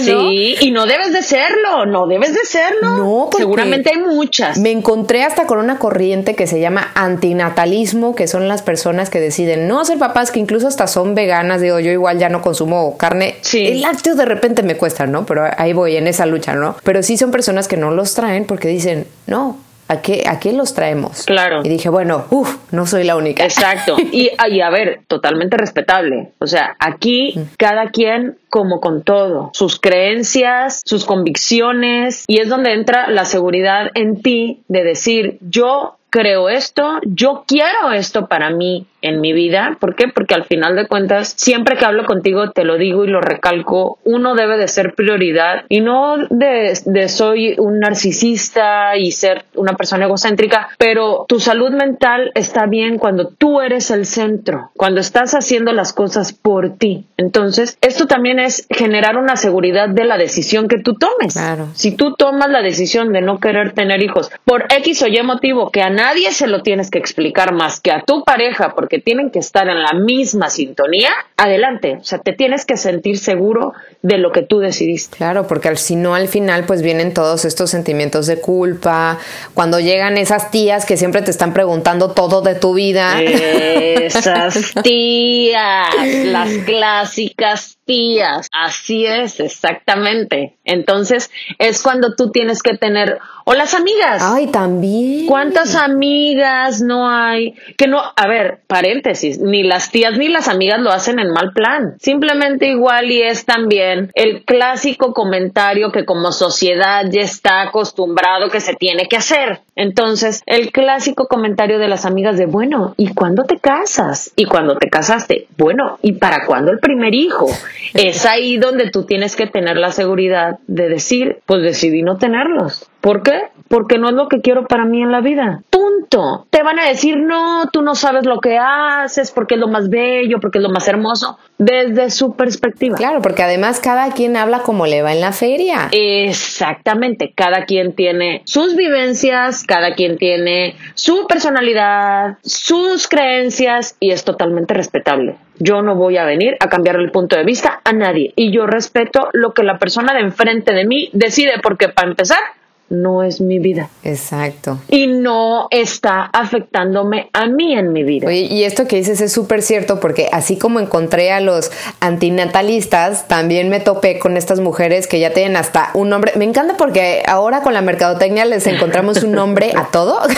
Sí, 0.00 0.54
y 0.60 0.70
no 0.70 0.86
debes 0.86 1.12
de 1.12 1.22
serlo, 1.22 1.86
no 1.86 2.06
debes 2.06 2.32
de 2.32 2.44
serlo. 2.44 2.96
No, 2.96 3.28
porque 3.30 3.42
seguramente 3.42 3.90
hay 3.90 3.98
muchas. 3.98 4.58
Me 4.58 4.70
encontré 4.70 5.24
hasta 5.24 5.46
con 5.46 5.58
una 5.58 5.78
corriente 5.78 6.36
que 6.36 6.46
se 6.46 6.60
llama 6.60 6.92
antinatalismo, 6.94 8.14
que 8.14 8.28
son 8.28 8.46
las 8.46 8.62
personas 8.62 9.10
que 9.10 9.18
deciden 9.18 9.66
no 9.66 9.84
ser 9.84 9.98
papás, 9.98 10.30
que 10.30 10.38
incluso 10.38 10.68
hasta 10.68 10.86
son 10.86 11.16
veganas. 11.16 11.60
Digo, 11.60 11.80
yo 11.80 11.90
igual 11.90 12.18
ya 12.18 12.28
no 12.28 12.42
consumo 12.42 12.96
carne. 13.08 13.36
Sí. 13.42 13.66
El 13.66 13.82
lácteo 13.82 14.14
de 14.14 14.24
repente 14.24 14.62
me 14.62 14.76
cuesta, 14.76 15.06
¿no? 15.06 15.26
Pero 15.26 15.44
ahí 15.56 15.72
voy 15.72 15.96
en 15.96 16.06
esa 16.06 16.26
lucha, 16.26 16.54
¿no? 16.54 16.76
Pero 16.82 17.02
sí 17.02 17.16
son 17.16 17.30
personas 17.30 17.68
que 17.68 17.76
no 17.76 17.90
los 17.90 18.14
traen 18.14 18.44
porque 18.44 18.68
dicen, 18.68 19.06
no, 19.26 19.58
¿A 19.88 20.02
qué, 20.02 20.24
¿A 20.26 20.40
qué 20.40 20.52
los 20.52 20.74
traemos? 20.74 21.24
Claro. 21.26 21.60
Y 21.62 21.68
dije, 21.68 21.88
bueno, 21.88 22.24
uff, 22.30 22.56
no 22.72 22.86
soy 22.86 23.04
la 23.04 23.14
única. 23.14 23.44
Exacto. 23.44 23.96
Y, 24.12 24.30
y, 24.50 24.60
a 24.60 24.70
ver, 24.70 25.02
totalmente 25.06 25.56
respetable. 25.56 26.32
O 26.38 26.46
sea, 26.46 26.74
aquí 26.78 27.34
mm. 27.36 27.42
cada 27.56 27.90
quien 27.90 28.36
como 28.48 28.80
con 28.80 29.02
todo, 29.02 29.50
sus 29.52 29.78
creencias, 29.78 30.82
sus 30.84 31.04
convicciones, 31.04 32.24
y 32.26 32.40
es 32.40 32.48
donde 32.48 32.72
entra 32.72 33.08
la 33.10 33.26
seguridad 33.26 33.90
en 33.94 34.22
ti 34.22 34.62
de 34.68 34.82
decir, 34.82 35.38
yo 35.40 35.98
creo 36.10 36.48
esto, 36.48 36.98
yo 37.04 37.44
quiero 37.46 37.92
esto 37.92 38.26
para 38.26 38.50
mí 38.50 38.86
en 39.06 39.20
mi 39.20 39.32
vida. 39.32 39.76
¿Por 39.80 39.94
qué? 39.94 40.08
Porque 40.08 40.34
al 40.34 40.44
final 40.44 40.76
de 40.76 40.86
cuentas, 40.86 41.34
siempre 41.36 41.76
que 41.76 41.84
hablo 41.84 42.04
contigo, 42.04 42.50
te 42.50 42.64
lo 42.64 42.76
digo 42.76 43.04
y 43.04 43.08
lo 43.08 43.20
recalco, 43.20 43.98
uno 44.04 44.34
debe 44.34 44.56
de 44.56 44.68
ser 44.68 44.94
prioridad 44.94 45.64
y 45.68 45.80
no 45.80 46.16
de, 46.30 46.78
de 46.84 47.08
soy 47.08 47.54
un 47.58 47.80
narcisista 47.80 48.96
y 48.96 49.12
ser 49.12 49.44
una 49.54 49.74
persona 49.74 50.06
egocéntrica, 50.06 50.68
pero 50.78 51.24
tu 51.28 51.40
salud 51.40 51.72
mental 51.72 52.32
está 52.34 52.66
bien 52.66 52.98
cuando 52.98 53.28
tú 53.28 53.60
eres 53.60 53.90
el 53.90 54.06
centro, 54.06 54.70
cuando 54.76 55.00
estás 55.00 55.34
haciendo 55.34 55.72
las 55.72 55.92
cosas 55.92 56.32
por 56.32 56.76
ti. 56.76 57.06
Entonces, 57.16 57.78
esto 57.80 58.06
también 58.06 58.38
es 58.38 58.66
generar 58.70 59.16
una 59.16 59.36
seguridad 59.36 59.88
de 59.88 60.04
la 60.04 60.18
decisión 60.18 60.68
que 60.68 60.78
tú 60.78 60.94
tomes. 60.94 61.34
Claro. 61.34 61.68
Si 61.74 61.96
tú 61.96 62.14
tomas 62.14 62.50
la 62.50 62.62
decisión 62.62 63.12
de 63.12 63.20
no 63.20 63.40
querer 63.40 63.72
tener 63.72 64.02
hijos 64.02 64.30
por 64.44 64.66
X 64.70 65.02
o 65.02 65.06
Y 65.06 65.22
motivo 65.22 65.70
que 65.70 65.82
a 65.82 65.90
nadie 65.90 66.32
se 66.32 66.46
lo 66.46 66.62
tienes 66.62 66.90
que 66.90 66.98
explicar 66.98 67.52
más 67.52 67.80
que 67.80 67.92
a 67.92 68.02
tu 68.02 68.24
pareja 68.24 68.74
porque 68.74 68.95
tienen 68.98 69.30
que 69.30 69.38
estar 69.38 69.68
en 69.68 69.82
la 69.82 69.92
misma 69.92 70.50
sintonía, 70.50 71.10
adelante. 71.36 71.98
O 72.00 72.04
sea, 72.04 72.18
te 72.18 72.32
tienes 72.32 72.64
que 72.64 72.76
sentir 72.76 73.18
seguro 73.18 73.72
de 74.02 74.18
lo 74.18 74.32
que 74.32 74.42
tú 74.42 74.58
decidiste. 74.58 75.16
Claro, 75.16 75.46
porque 75.46 75.74
si 75.76 75.96
no 75.96 76.14
al 76.14 76.28
final 76.28 76.64
pues 76.64 76.82
vienen 76.82 77.14
todos 77.14 77.44
estos 77.44 77.70
sentimientos 77.70 78.26
de 78.26 78.40
culpa, 78.40 79.18
cuando 79.54 79.80
llegan 79.80 80.16
esas 80.16 80.50
tías 80.50 80.86
que 80.86 80.96
siempre 80.96 81.22
te 81.22 81.30
están 81.30 81.52
preguntando 81.52 82.12
todo 82.12 82.42
de 82.42 82.54
tu 82.54 82.74
vida. 82.74 83.20
Esas 83.22 84.72
tías, 84.82 85.94
las 86.24 86.50
clásicas 86.64 87.75
tías. 87.86 88.48
Así 88.52 89.06
es, 89.06 89.40
exactamente. 89.40 90.56
Entonces 90.64 91.30
es 91.58 91.82
cuando 91.82 92.14
tú 92.14 92.30
tienes 92.30 92.62
que 92.62 92.76
tener, 92.76 93.18
o 93.44 93.54
las 93.54 93.74
amigas. 93.74 94.20
Ay, 94.20 94.48
también. 94.48 95.26
¿Cuántas 95.26 95.76
amigas 95.76 96.82
no 96.82 97.08
hay? 97.08 97.54
Que 97.78 97.86
no, 97.86 98.00
a 98.14 98.26
ver, 98.26 98.60
paréntesis, 98.66 99.38
ni 99.38 99.62
las 99.62 99.90
tías 99.90 100.18
ni 100.18 100.28
las 100.28 100.48
amigas 100.48 100.80
lo 100.80 100.90
hacen 100.90 101.18
en 101.18 101.30
mal 101.30 101.52
plan. 101.54 101.94
Simplemente 102.00 102.66
igual 102.68 103.10
y 103.10 103.22
es 103.22 103.44
también 103.44 104.10
el 104.14 104.44
clásico 104.44 105.14
comentario 105.14 105.92
que 105.92 106.04
como 106.04 106.32
sociedad 106.32 107.04
ya 107.08 107.22
está 107.22 107.62
acostumbrado 107.62 108.50
que 108.50 108.60
se 108.60 108.74
tiene 108.74 109.06
que 109.08 109.16
hacer. 109.16 109.60
Entonces, 109.76 110.42
el 110.46 110.72
clásico 110.72 111.28
comentario 111.28 111.78
de 111.78 111.86
las 111.88 112.04
amigas 112.04 112.36
de, 112.36 112.46
bueno, 112.46 112.94
¿y 112.96 113.14
cuándo 113.14 113.44
te 113.44 113.58
casas? 113.58 114.32
¿Y 114.34 114.46
cuándo 114.46 114.76
te 114.76 114.88
casaste? 114.88 115.46
Bueno, 115.56 115.98
¿y 116.02 116.12
para 116.12 116.46
cuándo 116.46 116.72
el 116.72 116.80
primer 116.80 117.14
hijo? 117.14 117.46
Es 117.94 118.26
ahí 118.26 118.58
donde 118.58 118.90
tú 118.90 119.04
tienes 119.04 119.36
que 119.36 119.46
tener 119.46 119.76
la 119.76 119.92
seguridad 119.92 120.58
de 120.66 120.88
decir, 120.88 121.38
pues 121.46 121.62
decidí 121.62 122.02
no 122.02 122.18
tenerlos. 122.18 122.88
¿Por 123.06 123.22
qué? 123.22 123.40
Porque 123.68 123.98
no 123.98 124.08
es 124.08 124.14
lo 124.14 124.26
que 124.26 124.40
quiero 124.40 124.66
para 124.66 124.84
mí 124.84 125.00
en 125.00 125.12
la 125.12 125.20
vida. 125.20 125.62
Punto. 125.70 126.48
Te 126.50 126.64
van 126.64 126.80
a 126.80 126.88
decir, 126.88 127.16
no, 127.16 127.70
tú 127.72 127.82
no 127.82 127.94
sabes 127.94 128.26
lo 128.26 128.40
que 128.40 128.58
haces, 128.58 129.30
porque 129.30 129.54
es 129.54 129.60
lo 129.60 129.68
más 129.68 129.88
bello, 129.88 130.40
porque 130.40 130.58
es 130.58 130.62
lo 130.64 130.70
más 130.70 130.88
hermoso, 130.88 131.38
desde 131.56 132.10
su 132.10 132.34
perspectiva. 132.34 132.96
Claro, 132.96 133.22
porque 133.22 133.44
además 133.44 133.78
cada 133.78 134.10
quien 134.10 134.36
habla 134.36 134.58
como 134.64 134.86
le 134.86 135.02
va 135.02 135.12
en 135.12 135.20
la 135.20 135.30
feria. 135.30 135.88
Exactamente. 135.92 137.32
Cada 137.32 137.64
quien 137.64 137.92
tiene 137.92 138.42
sus 138.44 138.74
vivencias, 138.74 139.62
cada 139.62 139.94
quien 139.94 140.18
tiene 140.18 140.74
su 140.94 141.28
personalidad, 141.28 142.38
sus 142.42 143.06
creencias 143.06 143.94
y 144.00 144.10
es 144.10 144.24
totalmente 144.24 144.74
respetable. 144.74 145.36
Yo 145.60 145.80
no 145.80 145.94
voy 145.94 146.16
a 146.16 146.24
venir 146.24 146.56
a 146.58 146.68
cambiar 146.68 146.96
el 146.96 147.12
punto 147.12 147.36
de 147.36 147.44
vista 147.44 147.80
a 147.84 147.92
nadie 147.92 148.32
y 148.34 148.50
yo 148.50 148.66
respeto 148.66 149.28
lo 149.32 149.54
que 149.54 149.62
la 149.62 149.78
persona 149.78 150.12
de 150.12 150.22
enfrente 150.22 150.72
de 150.72 150.84
mí 150.86 151.08
decide 151.12 151.52
porque 151.62 151.88
para 151.88 152.08
empezar 152.08 152.40
no 152.88 153.22
es 153.22 153.40
mi 153.40 153.58
vida. 153.58 153.90
Exacto. 154.04 154.78
Y 154.88 155.06
no 155.08 155.66
está 155.70 156.22
afectándome 156.32 157.30
a 157.32 157.46
mí 157.46 157.74
en 157.74 157.92
mi 157.92 158.04
vida. 158.04 158.28
Oye, 158.28 158.46
y 158.50 158.64
esto 158.64 158.86
que 158.86 158.96
dices 158.96 159.20
es 159.20 159.32
súper 159.32 159.62
cierto 159.62 159.98
porque 159.98 160.28
así 160.32 160.56
como 160.56 160.78
encontré 160.78 161.32
a 161.32 161.40
los 161.40 161.72
antinatalistas, 162.00 163.26
también 163.28 163.68
me 163.68 163.80
topé 163.80 164.18
con 164.18 164.36
estas 164.36 164.60
mujeres 164.60 165.06
que 165.06 165.18
ya 165.18 165.32
tienen 165.32 165.56
hasta 165.56 165.90
un 165.94 166.08
nombre. 166.08 166.32
Me 166.36 166.44
encanta 166.44 166.76
porque 166.76 167.22
ahora 167.26 167.62
con 167.62 167.74
la 167.74 167.82
mercadotecnia 167.82 168.44
les 168.44 168.66
encontramos 168.66 169.22
un 169.22 169.32
nombre 169.32 169.72
a 169.74 169.86
todo. 169.86 170.20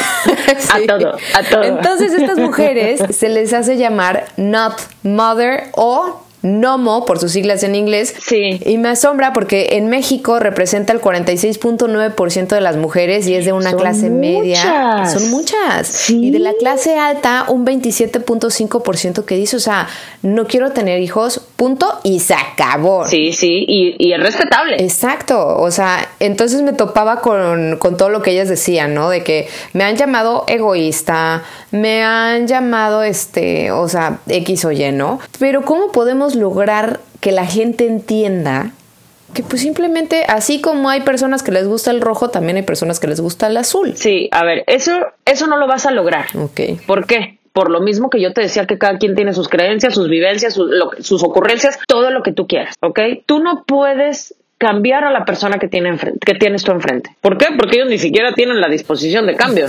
A 0.71 0.87
todo, 0.87 1.13
a 1.35 1.43
todo. 1.43 1.63
Entonces 1.63 2.13
estas 2.13 2.39
mujeres 2.39 3.01
se 3.11 3.29
les 3.29 3.53
hace 3.53 3.77
llamar 3.77 4.27
not 4.37 4.75
mother 5.03 5.65
o 5.73 6.21
NOMO, 6.49 7.05
por 7.05 7.19
sus 7.19 7.33
siglas 7.33 7.63
en 7.63 7.75
inglés. 7.75 8.15
Sí. 8.19 8.61
Y 8.65 8.79
me 8.79 8.89
asombra 8.91 9.33
porque 9.33 9.71
en 9.73 9.89
México 9.89 10.39
representa 10.39 10.93
el 10.93 11.01
46.9% 11.01 12.49
de 12.49 12.61
las 12.61 12.77
mujeres 12.77 13.27
y 13.27 13.35
es 13.35 13.45
de 13.45 13.53
una 13.53 13.71
Son 13.71 13.81
clase 13.81 14.11
media. 14.11 15.07
Son 15.07 15.31
muchas. 15.31 15.87
Sí. 15.87 16.27
Y 16.27 16.31
de 16.31 16.39
la 16.39 16.53
clase 16.55 16.97
alta, 16.97 17.47
un 17.49 17.67
27.5% 17.67 19.25
que 19.25 19.37
dice, 19.37 19.57
o 19.57 19.61
sea, 19.61 19.89
no 20.23 20.47
quiero 20.47 20.71
tener 20.73 21.01
hijos, 21.01 21.41
punto, 21.57 22.01
y 22.03 22.21
se 22.21 22.35
acabó. 22.35 23.07
Sí, 23.07 23.33
sí, 23.33 23.65
y, 23.67 23.95
y 23.99 24.13
es 24.13 24.21
respetable. 24.21 24.77
Exacto, 24.83 25.57
o 25.59 25.71
sea, 25.71 26.09
entonces 26.21 26.63
me 26.63 26.73
topaba 26.73 27.21
con, 27.21 27.77
con 27.79 27.97
todo 27.97 28.09
lo 28.09 28.23
que 28.23 28.33
ellas 28.33 28.49
decían, 28.49 28.95
¿no? 28.95 29.11
De 29.11 29.23
que 29.23 29.49
me 29.73 29.85
han 29.85 29.97
llamado 29.97 30.45
egoísta, 30.49 31.43
me 31.71 32.03
han 32.03 32.47
llamado, 32.47 33.03
este, 33.03 33.71
o 33.71 33.89
sea, 33.89 34.19
X 34.29 34.65
o 34.65 34.73
Y, 34.73 34.93
¿no? 34.93 35.19
Pero 35.39 35.63
¿cómo 35.63 35.93
podemos 35.93 36.35
lograr 36.39 37.01
que 37.21 37.33
la 37.33 37.47
gente 37.47 37.87
entienda 37.87 38.73
que 39.35 39.43
pues 39.43 39.61
simplemente, 39.61 40.25
así 40.27 40.61
como 40.63 40.89
hay 40.89 41.03
personas 41.03 41.43
que 41.43 41.53
les 41.53 41.67
gusta 41.69 41.91
el 41.91 42.01
rojo, 42.01 42.31
también 42.31 42.57
hay 42.57 42.63
personas 42.63 42.99
que 42.99 43.09
les 43.09 43.21
gusta 43.21 43.49
el 43.49 43.59
azul? 43.59 43.93
Sí, 43.95 44.29
a 44.33 44.43
ver, 44.43 44.65
eso, 44.67 44.93
eso 45.27 45.47
no 45.47 45.59
lo 45.59 45.67
vas 45.67 45.85
a 45.85 45.91
lograr. 45.91 46.25
Ok. 46.35 46.61
¿Por 46.87 47.07
qué? 47.07 47.39
Por 47.53 47.71
lo 47.71 47.81
mismo 47.81 48.09
que 48.09 48.21
yo 48.23 48.33
te 48.33 48.41
decía 48.41 48.67
que 48.67 48.79
cada 48.79 48.97
quien 48.99 49.15
tiene 49.15 49.35
sus 49.35 49.49
creencias, 49.49 49.93
sus 49.95 50.09
vivencias, 50.09 50.55
sus, 50.55 50.71
lo- 50.71 50.93
sus 51.01 51.23
ocurrencias, 51.23 51.79
todo 51.87 52.11
lo 52.11 52.23
que 52.23 52.33
tú 52.33 52.47
quieras, 52.47 52.75
¿ok? 52.81 53.01
Tú 53.27 53.41
no 53.41 53.65
puedes 53.67 54.35
cambiar 54.57 55.05
a 55.05 55.11
la 55.13 55.25
persona 55.27 55.59
que, 55.59 55.69
tiene 55.69 55.91
enfrente, 55.91 56.19
que 56.25 56.35
tienes 56.35 56.65
tú 56.65 56.73
enfrente. 56.73 57.11
¿Por 57.21 57.37
qué? 57.37 57.47
Porque 57.57 57.77
ellos 57.77 57.91
ni 57.91 57.99
siquiera 57.99 58.33
tienen 58.33 58.61
la 58.61 58.69
disposición 58.69 59.27
de 59.27 59.37
cambio. 59.37 59.67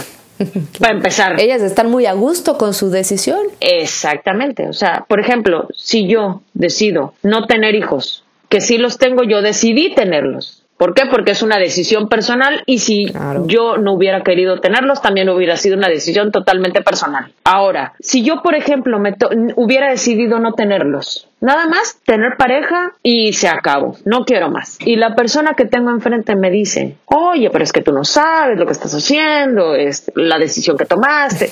Para 0.80 0.94
empezar. 0.94 1.40
Ellas 1.40 1.62
están 1.62 1.90
muy 1.90 2.06
a 2.06 2.14
gusto 2.14 2.58
con 2.58 2.74
su 2.74 2.90
decisión. 2.90 3.40
Exactamente. 3.60 4.68
O 4.68 4.74
sea, 4.74 5.06
por 5.08 5.20
ejemplo, 5.20 5.68
si 5.76 6.08
yo 6.08 6.42
decido 6.54 7.14
no 7.24 7.46
tener 7.46 7.76
hijos, 7.76 8.24
que 8.50 8.62
sí 8.62 8.78
los 8.78 8.98
tengo, 8.98 9.24
yo 9.24 9.42
decidí 9.42 9.94
tenerlos. 9.94 10.64
¿Por 10.80 10.94
qué? 10.94 11.08
Porque 11.08 11.32
es 11.32 11.42
una 11.42 11.58
decisión 11.60 12.08
personal 12.08 12.64
y 12.66 12.80
si 12.80 13.08
Claro. 13.12 13.44
yo 13.48 13.78
no 13.78 13.92
hubiera 13.92 14.24
querido 14.24 14.62
tenerlos, 14.62 15.02
también 15.02 15.28
hubiera 15.28 15.58
sido 15.58 15.76
una 15.76 15.90
decisión 15.90 16.32
totalmente 16.32 16.82
personal. 16.82 17.34
Ahora, 17.44 17.96
si 18.00 18.24
yo, 18.24 18.42
por 18.42 18.56
ejemplo, 18.56 18.98
me 18.98 19.14
hubiera 19.58 19.90
decidido 19.90 20.40
no 20.40 20.54
tenerlos, 20.54 21.28
nada 21.42 21.68
más 21.68 22.00
tener 22.06 22.38
pareja 22.38 22.94
y 23.04 23.34
se 23.34 23.50
acabó, 23.50 23.98
no 24.06 24.24
quiero 24.24 24.50
más. 24.50 24.78
Y 24.80 24.96
la 24.96 25.16
persona 25.16 25.54
que 25.54 25.66
tengo 25.66 25.90
enfrente 25.90 26.38
me 26.38 26.50
dice, 26.50 26.96
oye, 27.04 27.50
pero 27.50 27.66
es 27.66 27.74
que 27.74 27.82
tú 27.82 27.92
no 27.92 28.06
sabes 28.06 28.58
lo 28.58 28.66
que 28.66 28.72
estás 28.72 28.94
haciendo, 28.96 29.76
es 29.76 30.10
la 30.16 30.38
decisión 30.40 30.78
que 30.78 30.86
tomaste. 30.86 31.52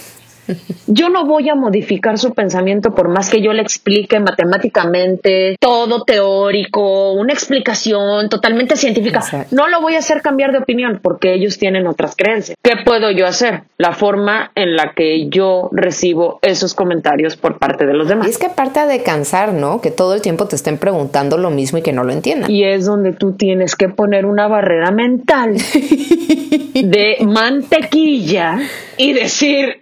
Yo 0.88 1.10
no 1.10 1.26
voy 1.26 1.50
a 1.50 1.56
modificar 1.56 2.18
su 2.18 2.34
pensamiento 2.34 2.94
por 2.96 3.10
más 3.10 3.30
que 3.30 3.42
yo 3.42 3.54
le 3.54 3.62
explique 3.62 4.20
matemáticamente, 4.20 5.56
todo 5.60 6.04
teórico, 6.04 7.14
una 7.14 7.34
explicación 7.34 8.30
totalmente 8.30 8.76
científica. 8.76 9.20
Exacto. 9.20 9.56
No 9.56 9.68
lo 9.68 9.82
voy 9.82 9.96
a 9.96 10.00
hacer 10.00 10.22
cambiar 10.22 10.52
de 10.52 10.60
opinión 10.60 11.00
porque 11.02 11.34
ellos 11.34 11.58
tienen 11.58 11.88
otras 11.88 12.16
creencias. 12.16 12.58
¿Qué 12.64 12.74
puedo 12.86 13.12
yo 13.12 13.26
hacer? 13.28 13.64
La 13.78 13.92
forma 13.94 14.52
en 14.56 14.76
la 14.76 14.94
que 14.96 15.28
yo 15.30 15.70
recibo 15.72 16.40
esos 16.42 16.74
comentarios 16.74 17.36
por 17.38 17.58
parte 17.60 17.86
de 17.86 17.94
los 17.94 18.08
Y 18.08 18.10
demás. 18.10 18.28
es 18.28 18.38
que 18.38 18.48
aparte 18.48 18.86
de 18.86 19.04
cansar, 19.04 19.54
¿no? 19.54 19.82
Que 19.82 19.92
todo 19.92 20.14
el 20.14 20.22
tiempo 20.22 20.48
te 20.48 20.56
estén 20.56 20.78
preguntando 20.78 21.38
lo 21.38 21.50
mismo 21.50 21.78
y 21.78 21.82
que 21.82 21.94
no 21.94 22.04
lo 22.04 22.14
entiendan. 22.14 22.50
Y 22.52 22.64
es 22.64 22.86
donde 22.86 23.14
tú 23.14 23.34
tienes 23.34 23.76
que 23.76 23.90
poner 23.90 24.26
una 24.26 24.48
barrera 24.48 24.92
mental 24.92 25.56
de 26.74 27.18
mantequilla 27.26 28.60
y 28.98 29.14
decir, 29.14 29.82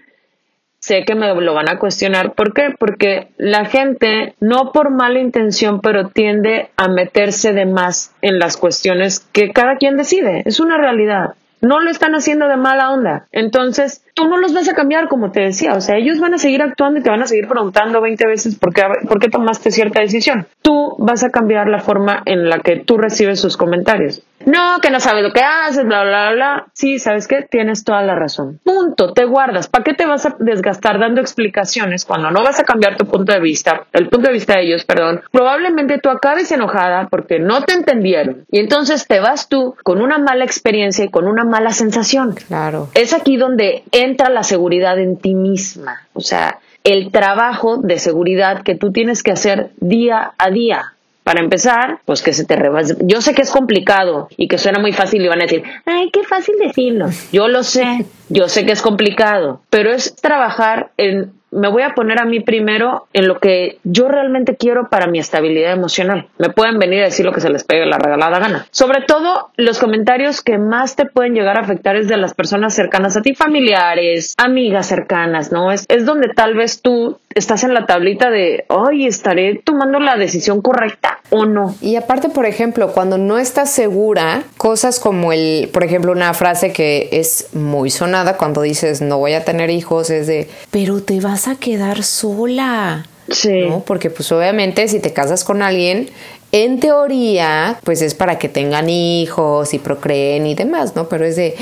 sé 0.86 1.04
que 1.04 1.16
me 1.16 1.34
lo 1.34 1.54
van 1.56 1.68
a 1.68 1.80
cuestionar. 1.80 2.34
¿Por 2.34 2.54
qué? 2.54 2.70
Porque 2.78 3.30
la 3.38 3.66
gente, 3.66 4.36
no 4.40 4.72
por 4.72 4.92
mala 4.92 5.20
intención, 5.20 5.82
pero 5.82 6.10
tiende 6.10 6.70
a 6.78 6.88
meterse 6.88 7.54
de 7.54 7.66
más 7.66 8.14
en 8.22 8.38
las 8.38 8.56
cuestiones 8.56 9.20
que 9.32 9.52
cada 9.52 9.78
quien 9.78 9.98
decide. 9.98 10.44
Es 10.46 10.60
una 10.60 10.78
realidad. 10.78 11.34
No 11.60 11.80
lo 11.80 11.90
están 11.90 12.14
haciendo 12.14 12.48
de 12.48 12.58
mala 12.58 12.92
onda. 12.92 13.26
Entonces, 13.32 14.05
tú 14.16 14.28
no 14.28 14.38
los 14.38 14.54
vas 14.54 14.68
a 14.68 14.74
cambiar, 14.74 15.08
como 15.08 15.32
te 15.32 15.42
decía. 15.42 15.74
O 15.74 15.82
sea, 15.82 15.98
ellos 15.98 16.20
van 16.20 16.34
a 16.34 16.40
seguir 16.40 16.64
actuando 16.64 17.00
y 17.00 17.04
te 17.04 17.10
van 17.10 17.22
a 17.22 17.28
seguir 17.28 17.48
preguntando 17.48 18.02
20 18.02 18.26
veces 18.28 18.56
por 18.56 18.74
qué, 18.74 18.82
por 19.08 19.20
qué 19.20 19.30
tomaste 19.30 19.70
cierta 19.70 20.02
decisión. 20.02 20.48
Tú 20.64 20.96
vas 20.98 21.24
a 21.24 21.30
cambiar 21.30 21.68
la 21.68 21.80
forma 21.80 22.24
en 22.26 22.50
la 22.50 22.60
que 22.60 22.78
tú 22.78 22.98
recibes 22.98 23.40
sus 23.40 23.58
comentarios. 23.58 24.24
No, 24.46 24.80
que 24.82 24.92
no 24.92 25.00
sabes 25.00 25.24
lo 25.24 25.32
que 25.32 25.42
haces, 25.42 25.86
bla, 25.86 26.04
bla, 26.04 26.32
bla. 26.32 26.68
Sí, 26.74 27.00
¿sabes 27.00 27.28
qué? 27.28 27.42
Tienes 27.50 27.84
toda 27.84 28.04
la 28.04 28.16
razón. 28.16 28.60
Punto, 28.64 29.12
te 29.14 29.26
guardas. 29.26 29.68
¿Para 29.68 29.84
qué 29.84 29.94
te 29.94 30.06
vas 30.06 30.26
a 30.26 30.36
desgastar 30.40 31.00
dando 31.00 31.20
explicaciones 31.20 32.06
cuando 32.06 32.30
no 32.30 32.44
vas 32.44 32.60
a 32.60 32.64
cambiar 32.64 32.96
tu 32.96 33.06
punto 33.06 33.34
de 33.34 33.40
vista, 33.40 33.88
el 33.92 34.08
punto 34.10 34.28
de 34.28 34.34
vista 34.34 34.54
de 34.54 34.66
ellos, 34.66 34.86
perdón? 34.86 35.22
Probablemente 35.32 36.00
tú 36.00 36.10
acabes 36.10 36.52
enojada 36.52 37.08
porque 37.10 37.40
no 37.40 37.64
te 37.64 37.74
entendieron. 37.74 38.46
Y 38.52 38.60
entonces 38.60 39.08
te 39.08 39.20
vas 39.20 39.50
tú 39.50 39.76
con 39.84 40.02
una 40.02 40.20
mala 40.20 40.46
experiencia 40.46 41.06
y 41.06 41.10
con 41.10 41.28
una 41.28 41.44
mala 41.44 41.72
sensación. 41.72 42.36
Claro. 42.48 42.90
Es 42.94 43.14
aquí 43.14 43.38
donde 43.38 43.84
entra 44.06 44.30
la 44.30 44.44
seguridad 44.44 45.00
en 45.00 45.18
ti 45.18 45.36
misma. 45.36 46.08
O 46.14 46.22
sea, 46.22 46.60
el 46.84 47.12
trabajo 47.12 47.78
de 47.78 48.00
seguridad 48.00 48.64
que 48.64 48.76
tú 48.76 48.92
tienes 48.92 49.24
que 49.24 49.32
hacer 49.32 49.72
día 49.78 50.34
a 50.38 50.50
día. 50.52 50.94
Para 51.24 51.42
empezar, 51.42 52.02
pues 52.06 52.22
que 52.22 52.34
se 52.34 52.46
te 52.46 52.56
rebase. 52.56 52.98
Yo 53.02 53.20
sé 53.20 53.34
que 53.34 53.42
es 53.42 53.50
complicado 53.50 54.28
y 54.38 54.48
que 54.48 54.60
suena 54.60 54.78
muy 54.78 54.94
fácil 54.94 55.26
y 55.26 55.28
van 55.28 55.40
a 55.40 55.46
decir, 55.46 55.64
ay, 55.86 56.12
qué 56.14 56.24
fácil 56.24 56.54
decirlo. 56.60 57.08
Yo 57.32 57.48
lo 57.48 57.64
sé, 57.64 58.06
yo 58.30 58.48
sé 58.48 58.64
que 58.64 58.74
es 58.74 58.84
complicado, 58.84 59.62
pero 59.72 59.92
es 59.92 60.16
trabajar 60.16 60.92
en, 60.98 61.34
me 61.52 61.70
voy 61.70 61.84
a 61.84 61.96
poner 61.96 62.20
a 62.20 62.26
mí 62.26 62.40
primero 62.42 63.08
en 63.14 63.28
lo 63.28 63.40
que 63.40 63.80
yo 63.84 64.08
realmente 64.08 64.56
quiero 64.56 64.90
para 64.90 65.08
mi 65.08 65.20
estabilidad 65.20 65.72
emocional. 65.72 66.28
Me 66.38 66.50
pueden 66.50 66.80
venir 66.80 67.02
a 67.02 67.06
decir 67.06 67.26
lo 67.26 67.32
que 67.32 67.42
se 67.42 67.50
les 67.50 67.64
pegue 67.64 67.86
la 67.86 67.98
regalada 67.98 68.40
gana. 68.40 68.68
Sobre 68.72 69.02
todo, 69.02 69.52
los 69.56 69.80
comentarios 69.80 70.42
que 70.42 70.58
más 70.58 70.96
te 70.96 71.06
pueden 71.06 71.34
llegar 71.34 71.58
a 71.58 71.62
afectar 71.62 71.96
es 71.96 72.08
de 72.08 72.18
las 72.18 72.34
personas 72.34 72.74
cercanas 72.74 73.16
a 73.16 73.22
ti, 73.22 73.36
familiares, 73.36 74.34
amigas 74.38 74.88
cercanas, 74.88 75.52
¿no? 75.52 75.72
Es, 75.72 75.86
es 75.88 76.06
donde 76.06 76.30
tal 76.30 76.56
vez 76.56 76.82
tú 76.82 77.20
estás 77.36 77.64
en 77.64 77.74
la 77.74 77.86
tablita 77.86 78.30
de, 78.30 78.66
ay, 78.70 79.06
estaré 79.06 79.62
tomando 79.64 80.00
la 80.00 80.16
decisión 80.16 80.62
correcta 80.62 81.20
o 81.30 81.46
no. 81.46 81.76
Y 81.82 81.98
aparte, 81.98 82.30
por 82.30 82.46
ejemplo, 82.46 82.94
cuando 82.94 83.18
no 83.18 83.38
estás 83.38 83.70
segura, 83.72 84.44
cosas 84.58 85.00
como 85.00 85.34
el, 85.34 85.70
por 85.74 85.84
ejemplo, 85.84 86.12
una 86.14 86.34
frase 86.34 86.72
que 86.72 87.10
es 87.12 87.50
muy 87.54 87.90
sonada 87.90 88.38
cuando 88.38 88.62
dices 88.62 89.02
no 89.02 89.18
voy 89.18 89.34
a 89.34 89.44
tener 89.44 89.70
hijos 89.70 90.10
es 90.10 90.28
de, 90.28 90.48
pero 90.72 91.02
te 91.02 91.20
vas 91.20 91.45
a 91.48 91.56
quedar 91.56 92.04
sola. 92.04 93.06
Sí. 93.30 93.62
¿no? 93.68 93.84
Porque 93.86 94.10
pues 94.10 94.32
obviamente 94.32 94.88
si 94.88 95.00
te 95.00 95.12
casas 95.12 95.44
con 95.44 95.62
alguien, 95.62 96.10
en 96.52 96.80
teoría, 96.80 97.80
pues 97.84 98.02
es 98.02 98.16
para 98.16 98.40
que 98.40 98.48
tengan 98.48 98.90
hijos 98.90 99.74
y 99.74 99.80
procreen 99.80 100.46
y 100.48 100.56
demás, 100.56 100.96
¿no? 100.96 101.10
Pero 101.10 101.26
es 101.26 101.36
de, 101.36 101.54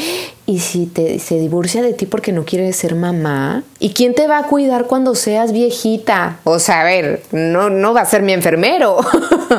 ¿y 0.46 0.60
si 0.60 0.86
te, 0.86 1.18
se 1.18 1.40
divorcia 1.40 1.82
de 1.82 1.94
ti 1.94 2.06
porque 2.06 2.32
no 2.32 2.46
quiere 2.46 2.72
ser 2.74 2.94
mamá? 2.94 3.64
¿Y 3.80 3.94
quién 3.94 4.14
te 4.14 4.28
va 4.28 4.38
a 4.38 4.44
cuidar 4.44 4.86
cuando 4.86 5.16
seas 5.16 5.52
viejita? 5.52 6.38
O 6.44 6.60
sea, 6.60 6.82
a 6.82 6.84
ver, 6.84 7.24
no, 7.32 7.72
no 7.72 7.96
va 7.96 8.02
a 8.02 8.06
ser 8.06 8.22
mi 8.22 8.34
enfermero. 8.34 8.98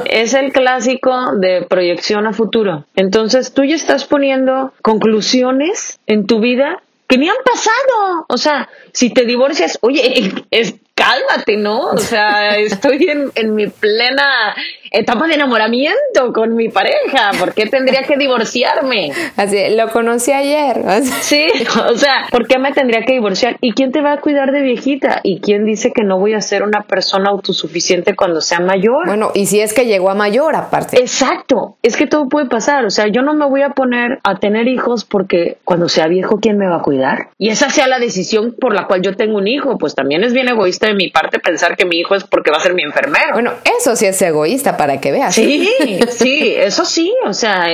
Es 0.07 0.35
el 0.35 0.53
clásico 0.53 1.13
de 1.37 1.63
proyección 1.63 2.27
a 2.27 2.33
futuro. 2.33 2.85
Entonces 2.95 3.53
tú 3.53 3.65
ya 3.65 3.75
estás 3.75 4.05
poniendo 4.05 4.73
conclusiones 4.83 5.99
en 6.07 6.27
tu 6.27 6.41
vida 6.41 6.83
que 7.07 7.19
ni 7.19 7.29
han 7.29 7.37
pasado. 7.45 8.27
O 8.29 8.39
sea, 8.39 8.69
si 8.93 9.11
te 9.11 9.25
divorcias, 9.25 9.79
oye, 9.83 10.33
es, 10.51 10.75
cálmate, 10.95 11.57
¿no? 11.57 11.91
O 11.91 11.99
sea, 11.99 12.57
estoy 12.59 13.09
en, 13.09 13.31
en 13.35 13.55
mi 13.55 13.67
plena 13.67 14.55
etapa 14.95 15.27
de 15.27 15.35
enamoramiento 15.35 16.33
con 16.33 16.55
mi 16.55 16.69
pareja. 16.69 17.33
¿Por 17.39 17.53
qué 17.55 17.67
tendría 17.67 18.03
que 18.03 18.17
divorciarme? 18.17 19.13
Así, 19.37 19.59
lo 19.77 19.89
conocí 19.91 20.33
ayer. 20.33 20.83
Sí, 21.21 21.47
o 21.89 21.97
sea, 21.97 22.27
¿por 22.31 22.47
qué 22.47 22.59
me 22.59 22.73
tendría 22.73 23.03
que 23.03 23.15
divorciar? 23.15 23.57
¿Y 23.61 23.73
quién 23.73 23.93
te 23.93 24.01
va 24.01 24.13
a 24.13 24.21
cuidar 24.21 24.53
de 24.53 24.63
viejita? 24.63 25.21
¿Y 25.23 25.41
quién 25.41 25.65
dice 25.65 25.93
que 25.93 26.03
no 26.03 26.19
voy 26.19 26.35
a 26.35 26.41
ser 26.41 26.63
una 26.63 26.83
persona 26.83 27.31
autosuficiente 27.31 28.15
cuando 28.15 28.41
sea 28.41 28.61
mayor? 28.61 29.07
Bueno, 29.07 29.31
y 29.35 29.47
si 29.47 29.61
es 29.61 29.73
que 29.73 29.87
llegó 29.87 30.11
a 30.11 30.15
mayor 30.15 30.55
aparte. 30.55 31.01
Exacto, 31.01 31.77
es 31.83 31.97
que 31.97 32.07
todo 32.07 32.29
puede 32.29 32.47
pasar, 32.47 32.85
o 32.85 32.91
sea, 32.91 33.07
yo 33.09 33.23
no 33.23 33.35
me 33.35 33.47
voy 33.47 33.63
a 33.63 33.71
poner 33.71 34.19
a 34.23 34.37
tener 34.37 34.69
hijos 34.69 35.05
porque 35.05 35.59
cuando 35.65 35.89
sea 35.89 36.09
viejo, 36.09 36.39
¿quién 36.41 36.59
me 36.59 36.69
va 36.69 36.77
a 36.77 36.83
cuidar? 36.83 37.31
Y 37.39 37.49
esa 37.49 37.71
sea 37.71 37.87
la 37.87 37.99
decisión 37.99 38.55
por 38.59 38.75
la 38.75 38.87
cual 38.87 39.03
yo 39.03 39.17
tengo 39.17 39.39
un 39.39 39.49
hijo, 39.49 39.79
pues 39.79 39.95
también 39.95 40.25
es 40.25 40.33
bien 40.33 40.49
egoísta 40.49 40.87
de 40.87 40.95
mi 40.95 41.09
parte 41.09 41.39
pensar 41.39 41.77
que 41.77 41.85
mi 41.85 41.97
hijo 41.97 42.15
es 42.15 42.25
porque 42.25 42.51
va 42.51 42.59
a 42.59 42.61
ser 42.61 42.75
mi 42.75 42.83
enfermero. 42.83 43.33
Bueno, 43.33 43.53
eso 43.79 43.97
sí 43.97 44.07
es 44.07 44.21
egoísta 44.23 44.77
para 44.87 45.01
que 45.01 45.13
veas. 45.13 45.35
Sí, 45.35 45.67
sí, 46.09 46.55
eso 46.59 46.85
sí, 46.85 47.15
o 47.25 47.33
sea, 47.33 47.69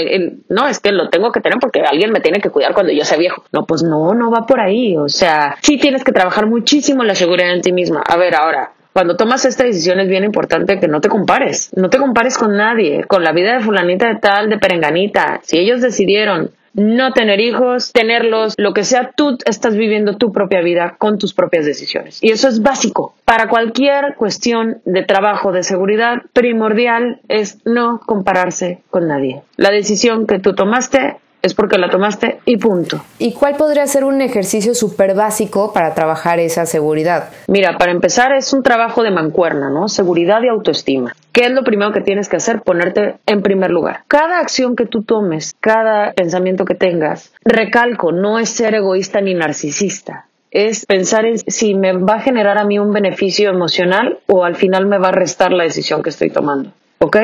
no, 0.49 0.69
es 0.69 0.79
que 0.79 0.93
lo 0.93 1.09
tengo 1.09 1.33
que 1.33 1.41
tener 1.41 1.59
porque 1.59 1.81
alguien 1.81 2.13
me 2.13 2.21
tiene 2.21 2.41
que 2.41 2.51
cuidar 2.51 2.73
cuando 2.73 2.93
yo 2.93 3.05
sea 3.05 3.19
viejo. 3.19 3.43
No, 3.51 3.67
pues 3.67 3.83
no, 3.83 4.15
no 4.15 4.31
va 4.31 4.47
por 4.47 4.61
ahí, 4.61 4.97
o 4.97 5.09
sea, 5.09 5.57
sí 5.61 5.77
tienes 5.77 6.05
que 6.05 6.13
trabajar 6.13 6.47
muchísimo 6.47 7.03
la 7.03 7.17
seguridad 7.17 7.53
en 7.53 7.63
ti 7.63 7.73
misma. 7.73 8.01
A 8.07 8.17
ver, 8.17 8.37
ahora, 8.37 8.75
cuando 8.93 9.17
tomas 9.17 9.45
esta 9.45 9.65
decisión 9.65 9.99
es 9.99 10.09
bien 10.09 10.23
importante 10.23 10.79
que 10.79 10.87
no 10.87 11.01
te 11.01 11.09
compares, 11.09 11.73
no 11.75 11.91
te 11.91 11.99
compares 11.99 12.39
con 12.39 12.57
nadie, 12.57 13.03
con 13.09 13.25
la 13.25 13.33
vida 13.33 13.55
de 13.55 13.61
fulanita 13.61 14.07
de 14.07 14.21
tal, 14.21 14.49
de 14.49 14.59
perenganita. 14.59 15.41
Si 15.43 15.59
ellos 15.59 15.81
decidieron 15.81 16.53
no 16.75 17.13
tener 17.13 17.41
hijos, 17.41 17.93
tenerlos, 17.93 18.55
lo 18.57 18.73
que 18.73 18.85
sea, 18.85 19.13
tú 19.17 19.39
estás 19.45 19.77
viviendo 19.77 20.17
tu 20.17 20.33
propia 20.33 20.61
vida 20.61 20.97
con 20.99 21.19
tus 21.19 21.35
propias 21.35 21.65
decisiones. 21.65 22.23
Y 22.23 22.31
eso 22.31 22.49
es 22.49 22.63
básico. 22.63 23.15
Para 23.25 23.49
cualquier 23.49 24.15
cuestión 24.17 24.81
de 24.85 25.03
trabajo, 25.03 25.53
de 25.53 25.63
seguridad, 25.63 26.23
primordial 26.33 27.21
es 27.29 27.59
no 27.65 28.01
compararse 28.01 28.83
con 28.91 29.09
nadie. 29.09 29.43
La 29.57 29.71
decisión 29.71 30.27
que 30.27 30.39
tú 30.39 30.55
tomaste 30.55 31.17
es 31.43 31.55
porque 31.55 31.79
la 31.79 31.91
tomaste 31.91 32.41
y 32.45 32.57
punto. 32.57 33.03
¿Y 33.19 33.33
cuál 33.33 33.57
podría 33.57 33.87
ser 33.87 34.05
un 34.05 34.21
ejercicio 34.21 34.75
súper 34.75 35.15
básico 35.15 35.73
para 35.73 35.95
trabajar 35.95 36.39
esa 36.39 36.67
seguridad? 36.67 37.31
Mira, 37.49 37.79
para 37.79 37.93
empezar 37.93 38.33
es 38.33 38.53
un 38.53 38.63
trabajo 38.63 39.03
de 39.03 39.11
mancuerna, 39.11 39.71
¿no? 39.71 39.89
Seguridad 39.89 40.43
y 40.43 40.49
autoestima. 40.49 41.15
¿Qué 41.33 41.45
es 41.45 41.53
lo 41.53 41.63
primero 41.63 41.93
que 41.93 42.01
tienes 42.01 42.29
que 42.29 42.37
hacer? 42.37 42.63
Ponerte 42.63 43.17
en 43.27 43.43
primer 43.43 43.71
lugar. 43.71 44.01
Cada 44.09 44.41
acción 44.41 44.77
que 44.77 44.87
tú 44.87 45.03
tomes, 45.03 45.55
cada 45.61 46.13
pensamiento 46.13 46.65
que 46.65 46.75
tengas, 46.75 47.33
recalco, 47.45 48.13
no 48.13 48.39
es 48.39 48.51
ser 48.51 48.75
egoísta 48.75 49.21
ni 49.21 49.35
narcisista. 49.35 50.27
Es 50.51 50.85
pensar 50.85 51.27
en 51.27 51.39
si 51.39 51.75
me 51.75 51.93
va 51.93 52.15
a 52.15 52.21
generar 52.21 52.59
a 52.59 52.65
mí 52.65 52.79
un 52.81 52.93
beneficio 52.93 53.51
emocional 53.51 54.19
o 54.27 54.45
al 54.45 54.57
final 54.57 54.87
me 54.87 54.99
va 54.99 55.09
a 55.09 55.13
restar 55.13 55.53
la 55.53 55.63
decisión 55.63 56.03
que 56.03 56.11
estoy 56.11 56.31
tomando. 56.31 56.73
¿Ok? 56.99 57.17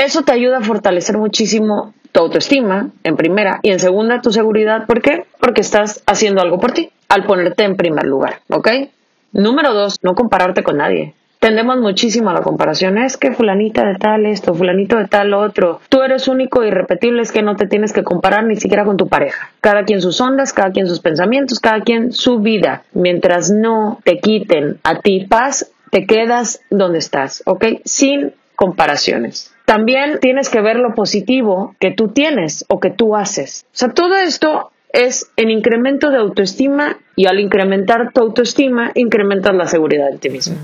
Eso 0.00 0.22
te 0.22 0.32
ayuda 0.32 0.58
a 0.58 0.62
fortalecer 0.62 1.18
muchísimo 1.18 1.92
tu 2.10 2.20
autoestima, 2.20 2.88
en 3.04 3.16
primera, 3.16 3.60
y 3.62 3.70
en 3.70 3.78
segunda, 3.78 4.22
tu 4.22 4.32
seguridad. 4.32 4.86
¿Por 4.86 5.02
qué? 5.02 5.26
Porque 5.38 5.60
estás 5.60 6.02
haciendo 6.06 6.40
algo 6.40 6.58
por 6.58 6.72
ti, 6.72 6.90
al 7.10 7.24
ponerte 7.24 7.64
en 7.64 7.76
primer 7.76 8.06
lugar, 8.06 8.40
¿ok? 8.48 8.68
Número 9.32 9.74
dos, 9.74 9.98
no 10.02 10.14
compararte 10.14 10.62
con 10.62 10.78
nadie. 10.78 11.12
Tendemos 11.38 11.76
muchísimo 11.80 12.30
a 12.30 12.32
la 12.32 12.40
comparación. 12.40 12.96
Es 12.96 13.18
que 13.18 13.32
fulanita 13.32 13.84
de 13.84 13.96
tal 13.96 14.24
esto, 14.24 14.54
fulanito 14.54 14.96
de 14.96 15.06
tal 15.06 15.34
otro. 15.34 15.80
Tú 15.90 16.00
eres 16.00 16.28
único 16.28 16.64
y 16.64 16.68
irrepetible, 16.68 17.20
es 17.20 17.30
que 17.30 17.42
no 17.42 17.56
te 17.56 17.66
tienes 17.66 17.92
que 17.92 18.02
comparar 18.02 18.46
ni 18.46 18.56
siquiera 18.56 18.86
con 18.86 18.96
tu 18.96 19.06
pareja. 19.06 19.50
Cada 19.60 19.84
quien 19.84 20.00
sus 20.00 20.18
ondas, 20.22 20.54
cada 20.54 20.70
quien 20.70 20.86
sus 20.86 21.00
pensamientos, 21.00 21.60
cada 21.60 21.82
quien 21.82 22.12
su 22.12 22.38
vida. 22.38 22.84
Mientras 22.94 23.50
no 23.50 24.00
te 24.02 24.18
quiten 24.18 24.78
a 24.82 25.00
ti 25.00 25.26
paz, 25.26 25.70
te 25.90 26.06
quedas 26.06 26.62
donde 26.70 26.98
estás, 26.98 27.42
¿ok? 27.44 27.64
Sin 27.84 28.32
comparaciones. 28.60 29.52
También 29.64 30.18
tienes 30.20 30.50
que 30.50 30.60
ver 30.60 30.76
lo 30.76 30.94
positivo 30.94 31.74
que 31.80 31.92
tú 31.92 32.08
tienes 32.08 32.66
o 32.68 32.78
que 32.78 32.90
tú 32.90 33.16
haces. 33.16 33.64
O 33.68 33.76
sea, 33.76 33.88
todo 33.88 34.16
esto 34.16 34.70
es 34.92 35.30
en 35.36 35.48
incremento 35.48 36.10
de 36.10 36.18
autoestima 36.18 36.98
y 37.16 37.26
al 37.26 37.40
incrementar 37.40 38.12
tu 38.12 38.20
autoestima, 38.20 38.92
incrementas 38.94 39.54
la 39.54 39.66
seguridad 39.66 40.10
de 40.10 40.18
ti 40.18 40.28
mismo. 40.28 40.56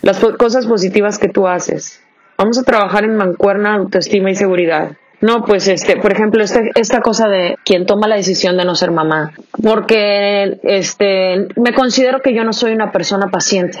Las 0.00 0.20
cosas 0.20 0.66
positivas 0.66 1.18
que 1.18 1.28
tú 1.28 1.46
haces. 1.46 2.00
Vamos 2.38 2.56
a 2.58 2.62
trabajar 2.62 3.04
en 3.04 3.16
mancuerna, 3.16 3.74
autoestima 3.74 4.30
y 4.30 4.34
seguridad. 4.34 4.92
No, 5.20 5.44
pues 5.44 5.68
este, 5.68 5.96
por 5.96 6.12
ejemplo, 6.12 6.42
este, 6.42 6.70
esta 6.76 7.00
cosa 7.00 7.28
de 7.28 7.56
quien 7.64 7.84
toma 7.84 8.06
la 8.08 8.16
decisión 8.16 8.56
de 8.56 8.64
no 8.64 8.74
ser 8.74 8.92
mamá, 8.92 9.32
porque 9.62 10.60
este, 10.62 11.48
me 11.56 11.74
considero 11.74 12.20
que 12.22 12.32
yo 12.32 12.44
no 12.44 12.52
soy 12.52 12.72
una 12.72 12.92
persona 12.92 13.26
paciente. 13.26 13.80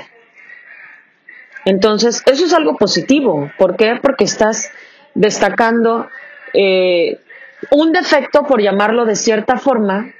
Entonces, 1.68 2.22
eso 2.24 2.46
es 2.46 2.54
algo 2.54 2.78
positivo. 2.78 3.52
¿Por 3.58 3.76
qué? 3.76 3.98
Porque 4.00 4.24
estás 4.24 4.72
destacando 5.14 6.08
eh, 6.54 7.18
un 7.70 7.92
defecto, 7.92 8.44
por 8.44 8.62
llamarlo 8.62 9.04
de 9.04 9.14
cierta 9.14 9.58
forma, 9.58 10.14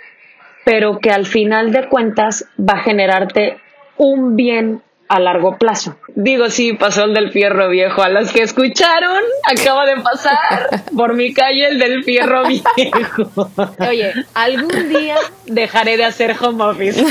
pero 0.67 0.99
que 0.99 1.11
al 1.11 1.25
final 1.25 1.73
de 1.73 1.89
cuentas 1.89 2.45
va 2.59 2.75
a 2.75 2.83
generarte 2.83 3.57
un 3.97 4.37
bien 4.37 4.83
a 5.09 5.21
largo 5.21 5.57
plazo. 5.57 5.97
Digo, 6.15 6.51
sí, 6.51 6.75
pasó 6.75 7.05
el 7.05 7.15
del 7.15 7.33
fierro 7.33 7.69
viejo. 7.71 8.03
A 8.03 8.09
los 8.09 8.31
que 8.31 8.43
escucharon, 8.43 9.23
acaba 9.45 9.87
de 9.87 10.01
pasar 10.03 10.83
por 10.95 11.15
mi 11.15 11.33
calle 11.33 11.69
el 11.69 11.79
del 11.79 12.05
fierro 12.05 12.43
viejo. 12.47 13.51
Oye, 13.89 14.13
algún 14.35 14.89
día 14.89 15.17
dejaré 15.47 15.97
de 15.97 16.05
hacer 16.05 16.37
home 16.39 16.63
office. 16.63 17.05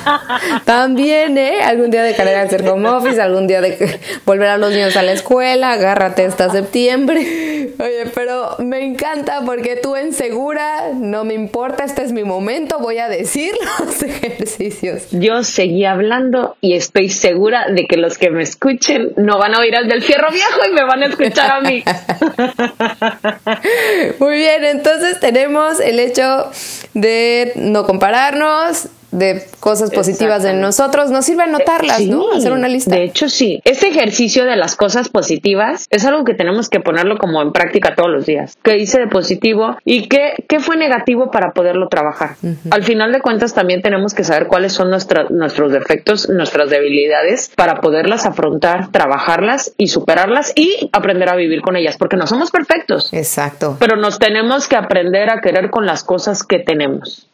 También, 0.64 1.36
¿eh? 1.36 1.62
Algún 1.62 1.90
día 1.90 2.02
dejaré 2.02 2.30
de 2.30 2.36
hacer 2.36 2.66
home 2.66 2.88
office, 2.88 3.20
algún 3.20 3.46
día 3.46 3.60
de 3.60 4.00
volver 4.24 4.48
a 4.48 4.56
los 4.56 4.72
niños 4.72 4.96
a 4.96 5.02
la 5.02 5.12
escuela, 5.12 5.72
agárrate 5.72 6.24
hasta 6.24 6.50
septiembre. 6.50 7.74
Oye, 7.78 8.10
pero 8.14 8.56
me 8.58 8.84
encanta 8.84 9.42
porque 9.44 9.76
tú 9.76 9.96
en 9.96 10.14
segura, 10.14 10.92
no 10.94 11.24
me 11.24 11.34
importa, 11.34 11.84
este 11.84 12.02
es 12.02 12.12
mi 12.12 12.24
momento, 12.24 12.78
voy 12.78 12.98
a 12.98 13.08
decir 13.08 13.52
los 13.84 14.02
ejercicios. 14.02 15.08
Yo 15.10 15.42
seguí 15.42 15.84
hablando 15.84 16.56
y 16.60 16.74
estoy 16.74 17.10
segura 17.10 17.25
de 17.34 17.86
que 17.88 17.96
los 17.96 18.18
que 18.18 18.30
me 18.30 18.42
escuchen 18.42 19.12
no 19.16 19.38
van 19.38 19.54
a 19.54 19.60
oír 19.60 19.74
al 19.74 19.88
del 19.88 20.02
fierro 20.02 20.30
viejo 20.30 20.60
y 20.68 20.72
me 20.72 20.84
van 20.84 21.02
a 21.02 21.06
escuchar 21.06 21.50
a 21.50 21.60
mí. 21.60 21.82
Muy 24.18 24.36
bien, 24.36 24.64
entonces 24.64 25.18
tenemos 25.20 25.80
el 25.80 25.98
hecho 25.98 26.50
de 26.94 27.52
no 27.56 27.84
compararnos, 27.84 28.88
de 29.10 29.46
cosas 29.60 29.90
positivas 29.90 30.42
de 30.42 30.54
nosotros, 30.54 31.10
nos 31.10 31.24
sirve 31.24 31.44
anotarlas, 31.44 32.00
¿no? 32.02 32.32
Hacer 32.32 32.52
una 32.52 32.68
lista. 32.68 32.94
De 32.94 33.04
hecho, 33.04 33.28
sí. 33.28 33.60
Este 33.64 33.88
ejercicio 33.88 34.44
de 34.44 34.56
las 34.56 34.76
cosas 34.76 35.08
positivas 35.08 35.86
es 35.90 36.04
algo 36.04 36.24
que 36.24 36.34
tenemos 36.34 36.68
que 36.68 36.80
ponerlo 36.80 37.18
como 37.18 37.42
en 37.42 37.52
práctica 37.52 37.94
todos 37.94 38.10
los 38.10 38.26
días. 38.26 38.56
¿Qué 38.62 38.78
hice 38.78 39.00
de 39.00 39.06
positivo 39.06 39.76
y 39.84 40.08
qué, 40.08 40.34
qué 40.48 40.60
fue 40.60 40.76
negativo 40.76 41.30
para 41.30 41.52
poderlo 41.52 41.88
trabajar? 41.88 42.36
Al 42.70 42.82
final 42.82 43.12
de 43.12 43.20
cuentas, 43.20 43.54
también 43.54 43.82
tenemos 43.82 44.14
que 44.14 44.24
saber 44.24 44.46
cuáles 44.46 44.72
son 44.72 44.90
nuestros 44.90 45.72
defectos, 45.72 46.28
nuestras 46.28 46.70
debilidades 46.70 47.50
para 47.54 47.80
poderlas 47.80 48.26
afrontar, 48.26 48.90
trabajarlas 48.90 49.72
y 49.76 49.88
superarlas 49.88 50.52
y 50.54 50.90
aprender 50.92 51.28
a 51.28 51.36
vivir 51.36 51.62
con 51.62 51.76
ellas, 51.76 51.96
porque 51.98 52.16
no 52.16 52.26
somos 52.26 52.50
perfectos. 52.50 53.12
Exacto. 53.12 53.76
Pero 53.78 53.96
nos 53.96 54.18
tenemos 54.18 54.68
que 54.68 54.76
aprender 54.76 55.30
a 55.30 55.40
querer 55.40 55.70
con 55.70 55.86
las 55.86 56.04
cosas 56.04 56.42
que 56.42 56.58
tenemos. 56.58 57.28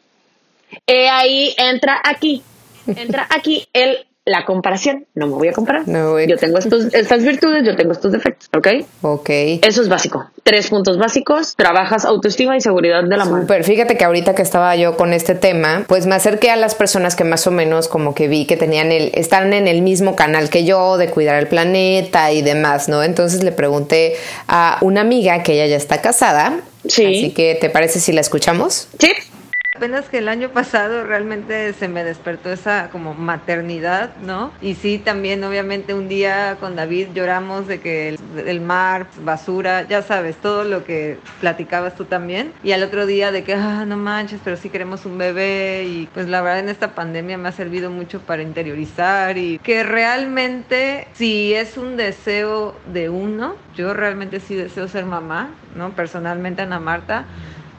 He 0.87 1.09
ahí 1.09 1.55
entra 1.59 2.01
aquí, 2.05 2.43
entra 2.87 3.27
aquí 3.31 3.67
el 3.73 4.07
la 4.25 4.45
comparación. 4.45 5.07
No 5.15 5.27
me 5.27 5.35
voy 5.35 5.49
a 5.49 5.53
comparar. 5.53 5.83
Yo 5.87 6.37
tengo 6.37 6.59
estos, 6.59 6.95
estas 6.95 7.25
virtudes, 7.25 7.65
yo 7.67 7.75
tengo 7.75 7.93
estos 7.93 8.13
defectos, 8.13 8.49
¿ok? 8.57 8.69
Ok. 9.03 9.29
Eso 9.63 9.83
es 9.83 9.89
básico. 9.89 10.31
Tres 10.45 10.69
puntos 10.71 10.97
básicos. 10.97 11.57
Trabajas 11.57 12.05
autoestima 12.05 12.57
y 12.57 12.61
seguridad 12.61 13.03
de 13.03 13.17
la 13.17 13.25
mano. 13.25 13.45
Pero 13.49 13.65
fíjate 13.65 13.97
que 13.97 14.05
ahorita 14.05 14.35
que 14.35 14.43
estaba 14.43 14.77
yo 14.77 14.97
con 14.97 15.13
este 15.13 15.35
tema, 15.35 15.85
pues 15.89 16.07
me 16.07 16.15
acerqué 16.15 16.51
a 16.51 16.57
las 16.57 16.77
personas 16.77 17.17
que 17.17 17.25
más 17.25 17.47
o 17.47 17.51
menos 17.51 17.89
como 17.89 18.15
que 18.15 18.29
vi 18.29 18.47
que 18.47 18.57
tenían 18.57 18.93
el, 18.93 19.11
están 19.15 19.53
en 19.53 19.67
el 19.67 19.83
mismo 19.83 20.15
canal 20.15 20.51
que 20.51 20.65
yo 20.65 20.99
de 20.99 21.09
cuidar 21.09 21.41
el 21.41 21.49
planeta 21.49 22.31
y 22.31 22.43
demás, 22.43 22.89
¿no? 22.89 23.03
Entonces 23.03 23.43
le 23.43 23.51
pregunté 23.51 24.15
a 24.47 24.79
una 24.83 25.01
amiga 25.01 25.43
que 25.43 25.55
ella 25.55 25.67
ya 25.67 25.77
está 25.77 26.01
casada. 26.01 26.61
Sí. 26.87 27.07
Así 27.07 27.31
que, 27.31 27.57
¿te 27.61 27.71
parece 27.71 27.99
si 27.99 28.13
la 28.13 28.21
escuchamos? 28.21 28.89
Sí. 28.99 29.11
Apenas 29.83 30.09
que 30.09 30.19
el 30.19 30.29
año 30.29 30.51
pasado 30.51 31.03
realmente 31.03 31.73
se 31.73 31.89
me 31.89 32.05
despertó 32.05 32.53
esa 32.53 32.89
como 32.91 33.15
maternidad, 33.15 34.15
¿no? 34.19 34.53
Y 34.61 34.77
sí, 34.77 35.01
también 35.01 35.43
obviamente 35.43 35.93
un 35.93 36.09
día 36.09 36.57
con 36.61 36.77
David 36.77 37.09
lloramos 37.15 37.67
de 37.67 37.81
que 37.81 38.17
el, 38.47 38.61
mar, 38.61 39.09
basura, 39.25 39.83
ya 39.89 40.03
sabes, 40.03 40.37
todo 40.37 40.63
lo 40.63 40.85
que 40.85 41.19
platicabas 41.41 41.97
tú 41.97 42.05
también. 42.05 42.53
Y 42.63 42.71
al 42.71 42.85
otro 42.85 43.07
día 43.07 43.33
de 43.33 43.43
que, 43.43 43.55
ah, 43.55 43.85
no 43.85 43.97
manches, 43.97 44.41
pero 44.45 44.57
sí 44.57 44.69
queremos 44.69 45.05
un 45.05 45.19
bebé. 45.19 45.85
Y 45.89 46.09
pues 46.15 46.29
la 46.29 46.43
verdad 46.43 46.61
en 46.61 46.69
esta 46.69 46.95
pandemia 46.95 47.37
me 47.37 47.49
ha 47.49 47.53
servido 47.53 47.91
mucho 47.91 48.21
para 48.21 48.45
interiorizar 48.45 49.37
y 49.37 49.59
que 49.59 49.83
realmente 49.83 51.09
si 51.15 51.55
es 51.55 51.77
un 51.77 51.97
deseo 51.97 52.77
de 52.93 53.09
uno, 53.09 53.57
yo 53.75 53.95
realmente 53.95 54.39
sí 54.39 54.55
deseo 54.55 54.87
ser 54.87 55.07
mamá, 55.07 55.51
¿no? 55.75 55.91
Personalmente 55.91 56.63
Ana 56.63 56.79
Marta 56.79 57.27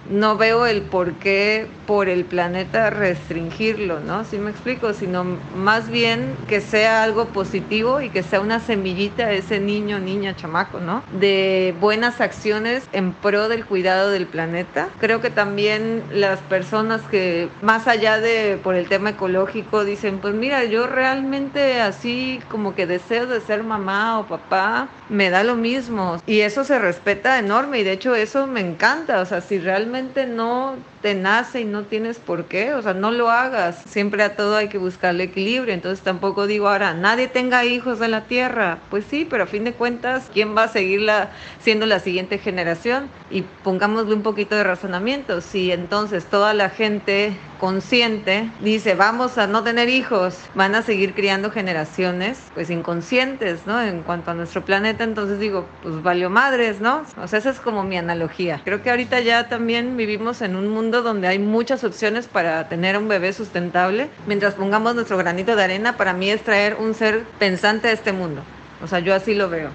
no 0.09 0.37
veo 0.37 0.65
el 0.65 0.81
por 0.81 1.13
qué 1.13 1.67
por 1.87 2.09
el 2.09 2.25
planeta 2.25 2.89
restringirlo, 2.89 3.99
¿no? 3.99 4.23
Si 4.25 4.37
me 4.37 4.51
explico, 4.51 4.93
sino 4.93 5.25
más 5.57 5.89
bien 5.89 6.35
que 6.47 6.61
sea 6.61 7.03
algo 7.03 7.25
positivo 7.27 8.01
y 8.01 8.09
que 8.09 8.23
sea 8.23 8.39
una 8.39 8.59
semillita 8.59 9.31
ese 9.31 9.59
niño, 9.59 9.99
niña, 9.99 10.35
chamaco, 10.35 10.79
¿no? 10.79 11.03
De 11.19 11.75
buenas 11.79 12.21
acciones 12.21 12.87
en 12.93 13.13
pro 13.13 13.49
del 13.49 13.65
cuidado 13.65 14.09
del 14.09 14.27
planeta. 14.27 14.89
Creo 14.99 15.21
que 15.21 15.29
también 15.29 16.03
las 16.11 16.39
personas 16.41 17.01
que 17.01 17.49
más 17.61 17.87
allá 17.87 18.19
de 18.19 18.59
por 18.61 18.75
el 18.75 18.87
tema 18.87 19.11
ecológico 19.11 19.83
dicen, 19.83 20.19
pues 20.19 20.33
mira, 20.33 20.63
yo 20.65 20.87
realmente 20.87 21.81
así 21.81 22.41
como 22.49 22.75
que 22.75 22.87
deseo 22.87 23.27
de 23.27 23.41
ser 23.41 23.63
mamá 23.63 24.19
o 24.19 24.27
papá, 24.27 24.87
me 25.13 25.29
da 25.29 25.43
lo 25.43 25.55
mismo 25.55 26.17
y 26.25 26.39
eso 26.39 26.63
se 26.63 26.79
respeta 26.79 27.37
enorme 27.37 27.79
y 27.79 27.83
de 27.83 27.91
hecho 27.91 28.15
eso 28.15 28.47
me 28.47 28.61
encanta, 28.61 29.21
o 29.21 29.25
sea, 29.25 29.41
si 29.41 29.59
realmente 29.59 30.25
no 30.25 30.75
te 31.03 31.13
nace 31.13 31.59
y 31.59 31.65
no 31.65 31.83
tienes 31.83 32.17
por 32.17 32.45
qué, 32.45 32.73
o 32.73 32.81
sea, 32.81 32.93
no 32.93 33.11
lo 33.11 33.29
hagas. 33.29 33.83
Siempre 33.85 34.23
a 34.23 34.37
todo 34.37 34.55
hay 34.55 34.69
que 34.69 34.77
buscarle 34.77 35.25
equilibrio. 35.25 35.73
Entonces 35.73 36.01
tampoco 36.01 36.47
digo 36.47 36.69
ahora, 36.69 36.93
nadie 36.93 37.27
tenga 37.27 37.65
hijos 37.65 38.01
en 38.01 38.11
la 38.11 38.21
tierra. 38.21 38.79
Pues 38.89 39.03
sí, 39.09 39.27
pero 39.29 39.43
a 39.43 39.47
fin 39.47 39.65
de 39.65 39.73
cuentas, 39.73 40.29
¿quién 40.33 40.55
va 40.55 40.63
a 40.63 40.67
seguirla 40.69 41.29
siendo 41.61 41.85
la 41.85 41.99
siguiente 41.99 42.37
generación? 42.37 43.09
Y 43.29 43.41
pongámosle 43.41 44.15
un 44.15 44.23
poquito 44.23 44.55
de 44.55 44.63
razonamiento. 44.63 45.41
Si 45.41 45.73
entonces 45.73 46.23
toda 46.25 46.53
la 46.53 46.69
gente 46.69 47.37
consciente 47.59 48.49
dice, 48.61 48.95
vamos 48.95 49.37
a 49.37 49.47
no 49.47 49.63
tener 49.63 49.89
hijos, 49.89 50.37
van 50.53 50.73
a 50.73 50.83
seguir 50.83 51.13
criando 51.13 51.51
generaciones 51.51 52.39
pues 52.53 52.69
inconscientes, 52.69 53.65
¿no? 53.65 53.81
En 53.81 54.03
cuanto 54.03 54.31
a 54.31 54.33
nuestro 54.33 54.63
planeta, 54.63 55.02
entonces 55.03 55.39
digo, 55.39 55.65
pues 55.81 56.01
valió 56.01 56.29
madres, 56.29 56.81
¿no? 56.81 57.05
O 57.21 57.27
sea, 57.27 57.39
esa 57.39 57.49
es 57.49 57.59
como 57.59 57.83
mi 57.83 57.97
analogía. 57.97 58.61
Creo 58.63 58.81
que 58.81 58.89
ahorita 58.89 59.19
ya 59.21 59.49
también 59.49 59.97
vivimos 59.97 60.41
en 60.41 60.55
un 60.55 60.69
mundo 60.69 61.01
donde 61.01 61.27
hay 61.27 61.39
muchas 61.39 61.83
opciones 61.83 62.27
para 62.27 62.67
tener 62.69 62.97
un 62.97 63.07
bebé 63.07 63.33
sustentable. 63.33 64.09
Mientras 64.27 64.55
pongamos 64.55 64.95
nuestro 64.95 65.17
granito 65.17 65.55
de 65.55 65.63
arena, 65.63 65.97
para 65.97 66.13
mí 66.13 66.29
es 66.29 66.43
traer 66.43 66.75
un 66.79 66.93
ser 66.93 67.23
pensante 67.39 67.87
a 67.87 67.91
este 67.91 68.11
mundo. 68.13 68.41
O 68.83 68.87
sea, 68.87 68.99
yo 68.99 69.13
así 69.15 69.33
lo 69.33 69.49
veo. 69.49 69.69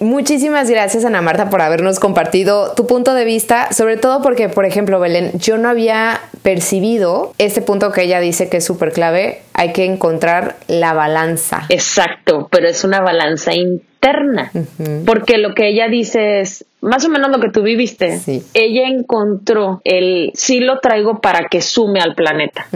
Muchísimas 0.00 0.70
gracias 0.70 1.04
Ana 1.04 1.22
Marta 1.22 1.50
por 1.50 1.62
habernos 1.62 1.98
compartido 1.98 2.72
tu 2.74 2.86
punto 2.86 3.14
de 3.14 3.24
vista, 3.24 3.72
sobre 3.72 3.96
todo 3.96 4.22
porque, 4.22 4.48
por 4.48 4.64
ejemplo, 4.64 5.00
Belén, 5.00 5.32
yo 5.38 5.58
no 5.58 5.68
había 5.68 6.20
percibido 6.42 7.32
este 7.38 7.62
punto 7.62 7.90
que 7.90 8.02
ella 8.02 8.20
dice 8.20 8.48
que 8.48 8.58
es 8.58 8.64
súper 8.64 8.92
clave, 8.92 9.42
hay 9.54 9.72
que 9.72 9.84
encontrar 9.84 10.56
la 10.68 10.92
balanza. 10.92 11.64
Exacto, 11.68 12.48
pero 12.50 12.68
es 12.68 12.84
una 12.84 13.00
balanza 13.00 13.54
interna, 13.54 14.52
porque 15.06 15.38
lo 15.38 15.54
que 15.54 15.68
ella 15.68 15.88
dice 15.88 16.40
es, 16.40 16.64
más 16.80 17.04
o 17.04 17.08
menos 17.08 17.30
lo 17.30 17.40
que 17.40 17.50
tú 17.50 17.62
viviste, 17.62 18.20
ella 18.54 18.88
encontró 18.88 19.80
el 19.84 20.30
sí 20.34 20.60
lo 20.60 20.80
traigo 20.80 21.20
para 21.20 21.48
que 21.48 21.60
sume 21.60 22.00
al 22.00 22.14
planeta, 22.14 22.68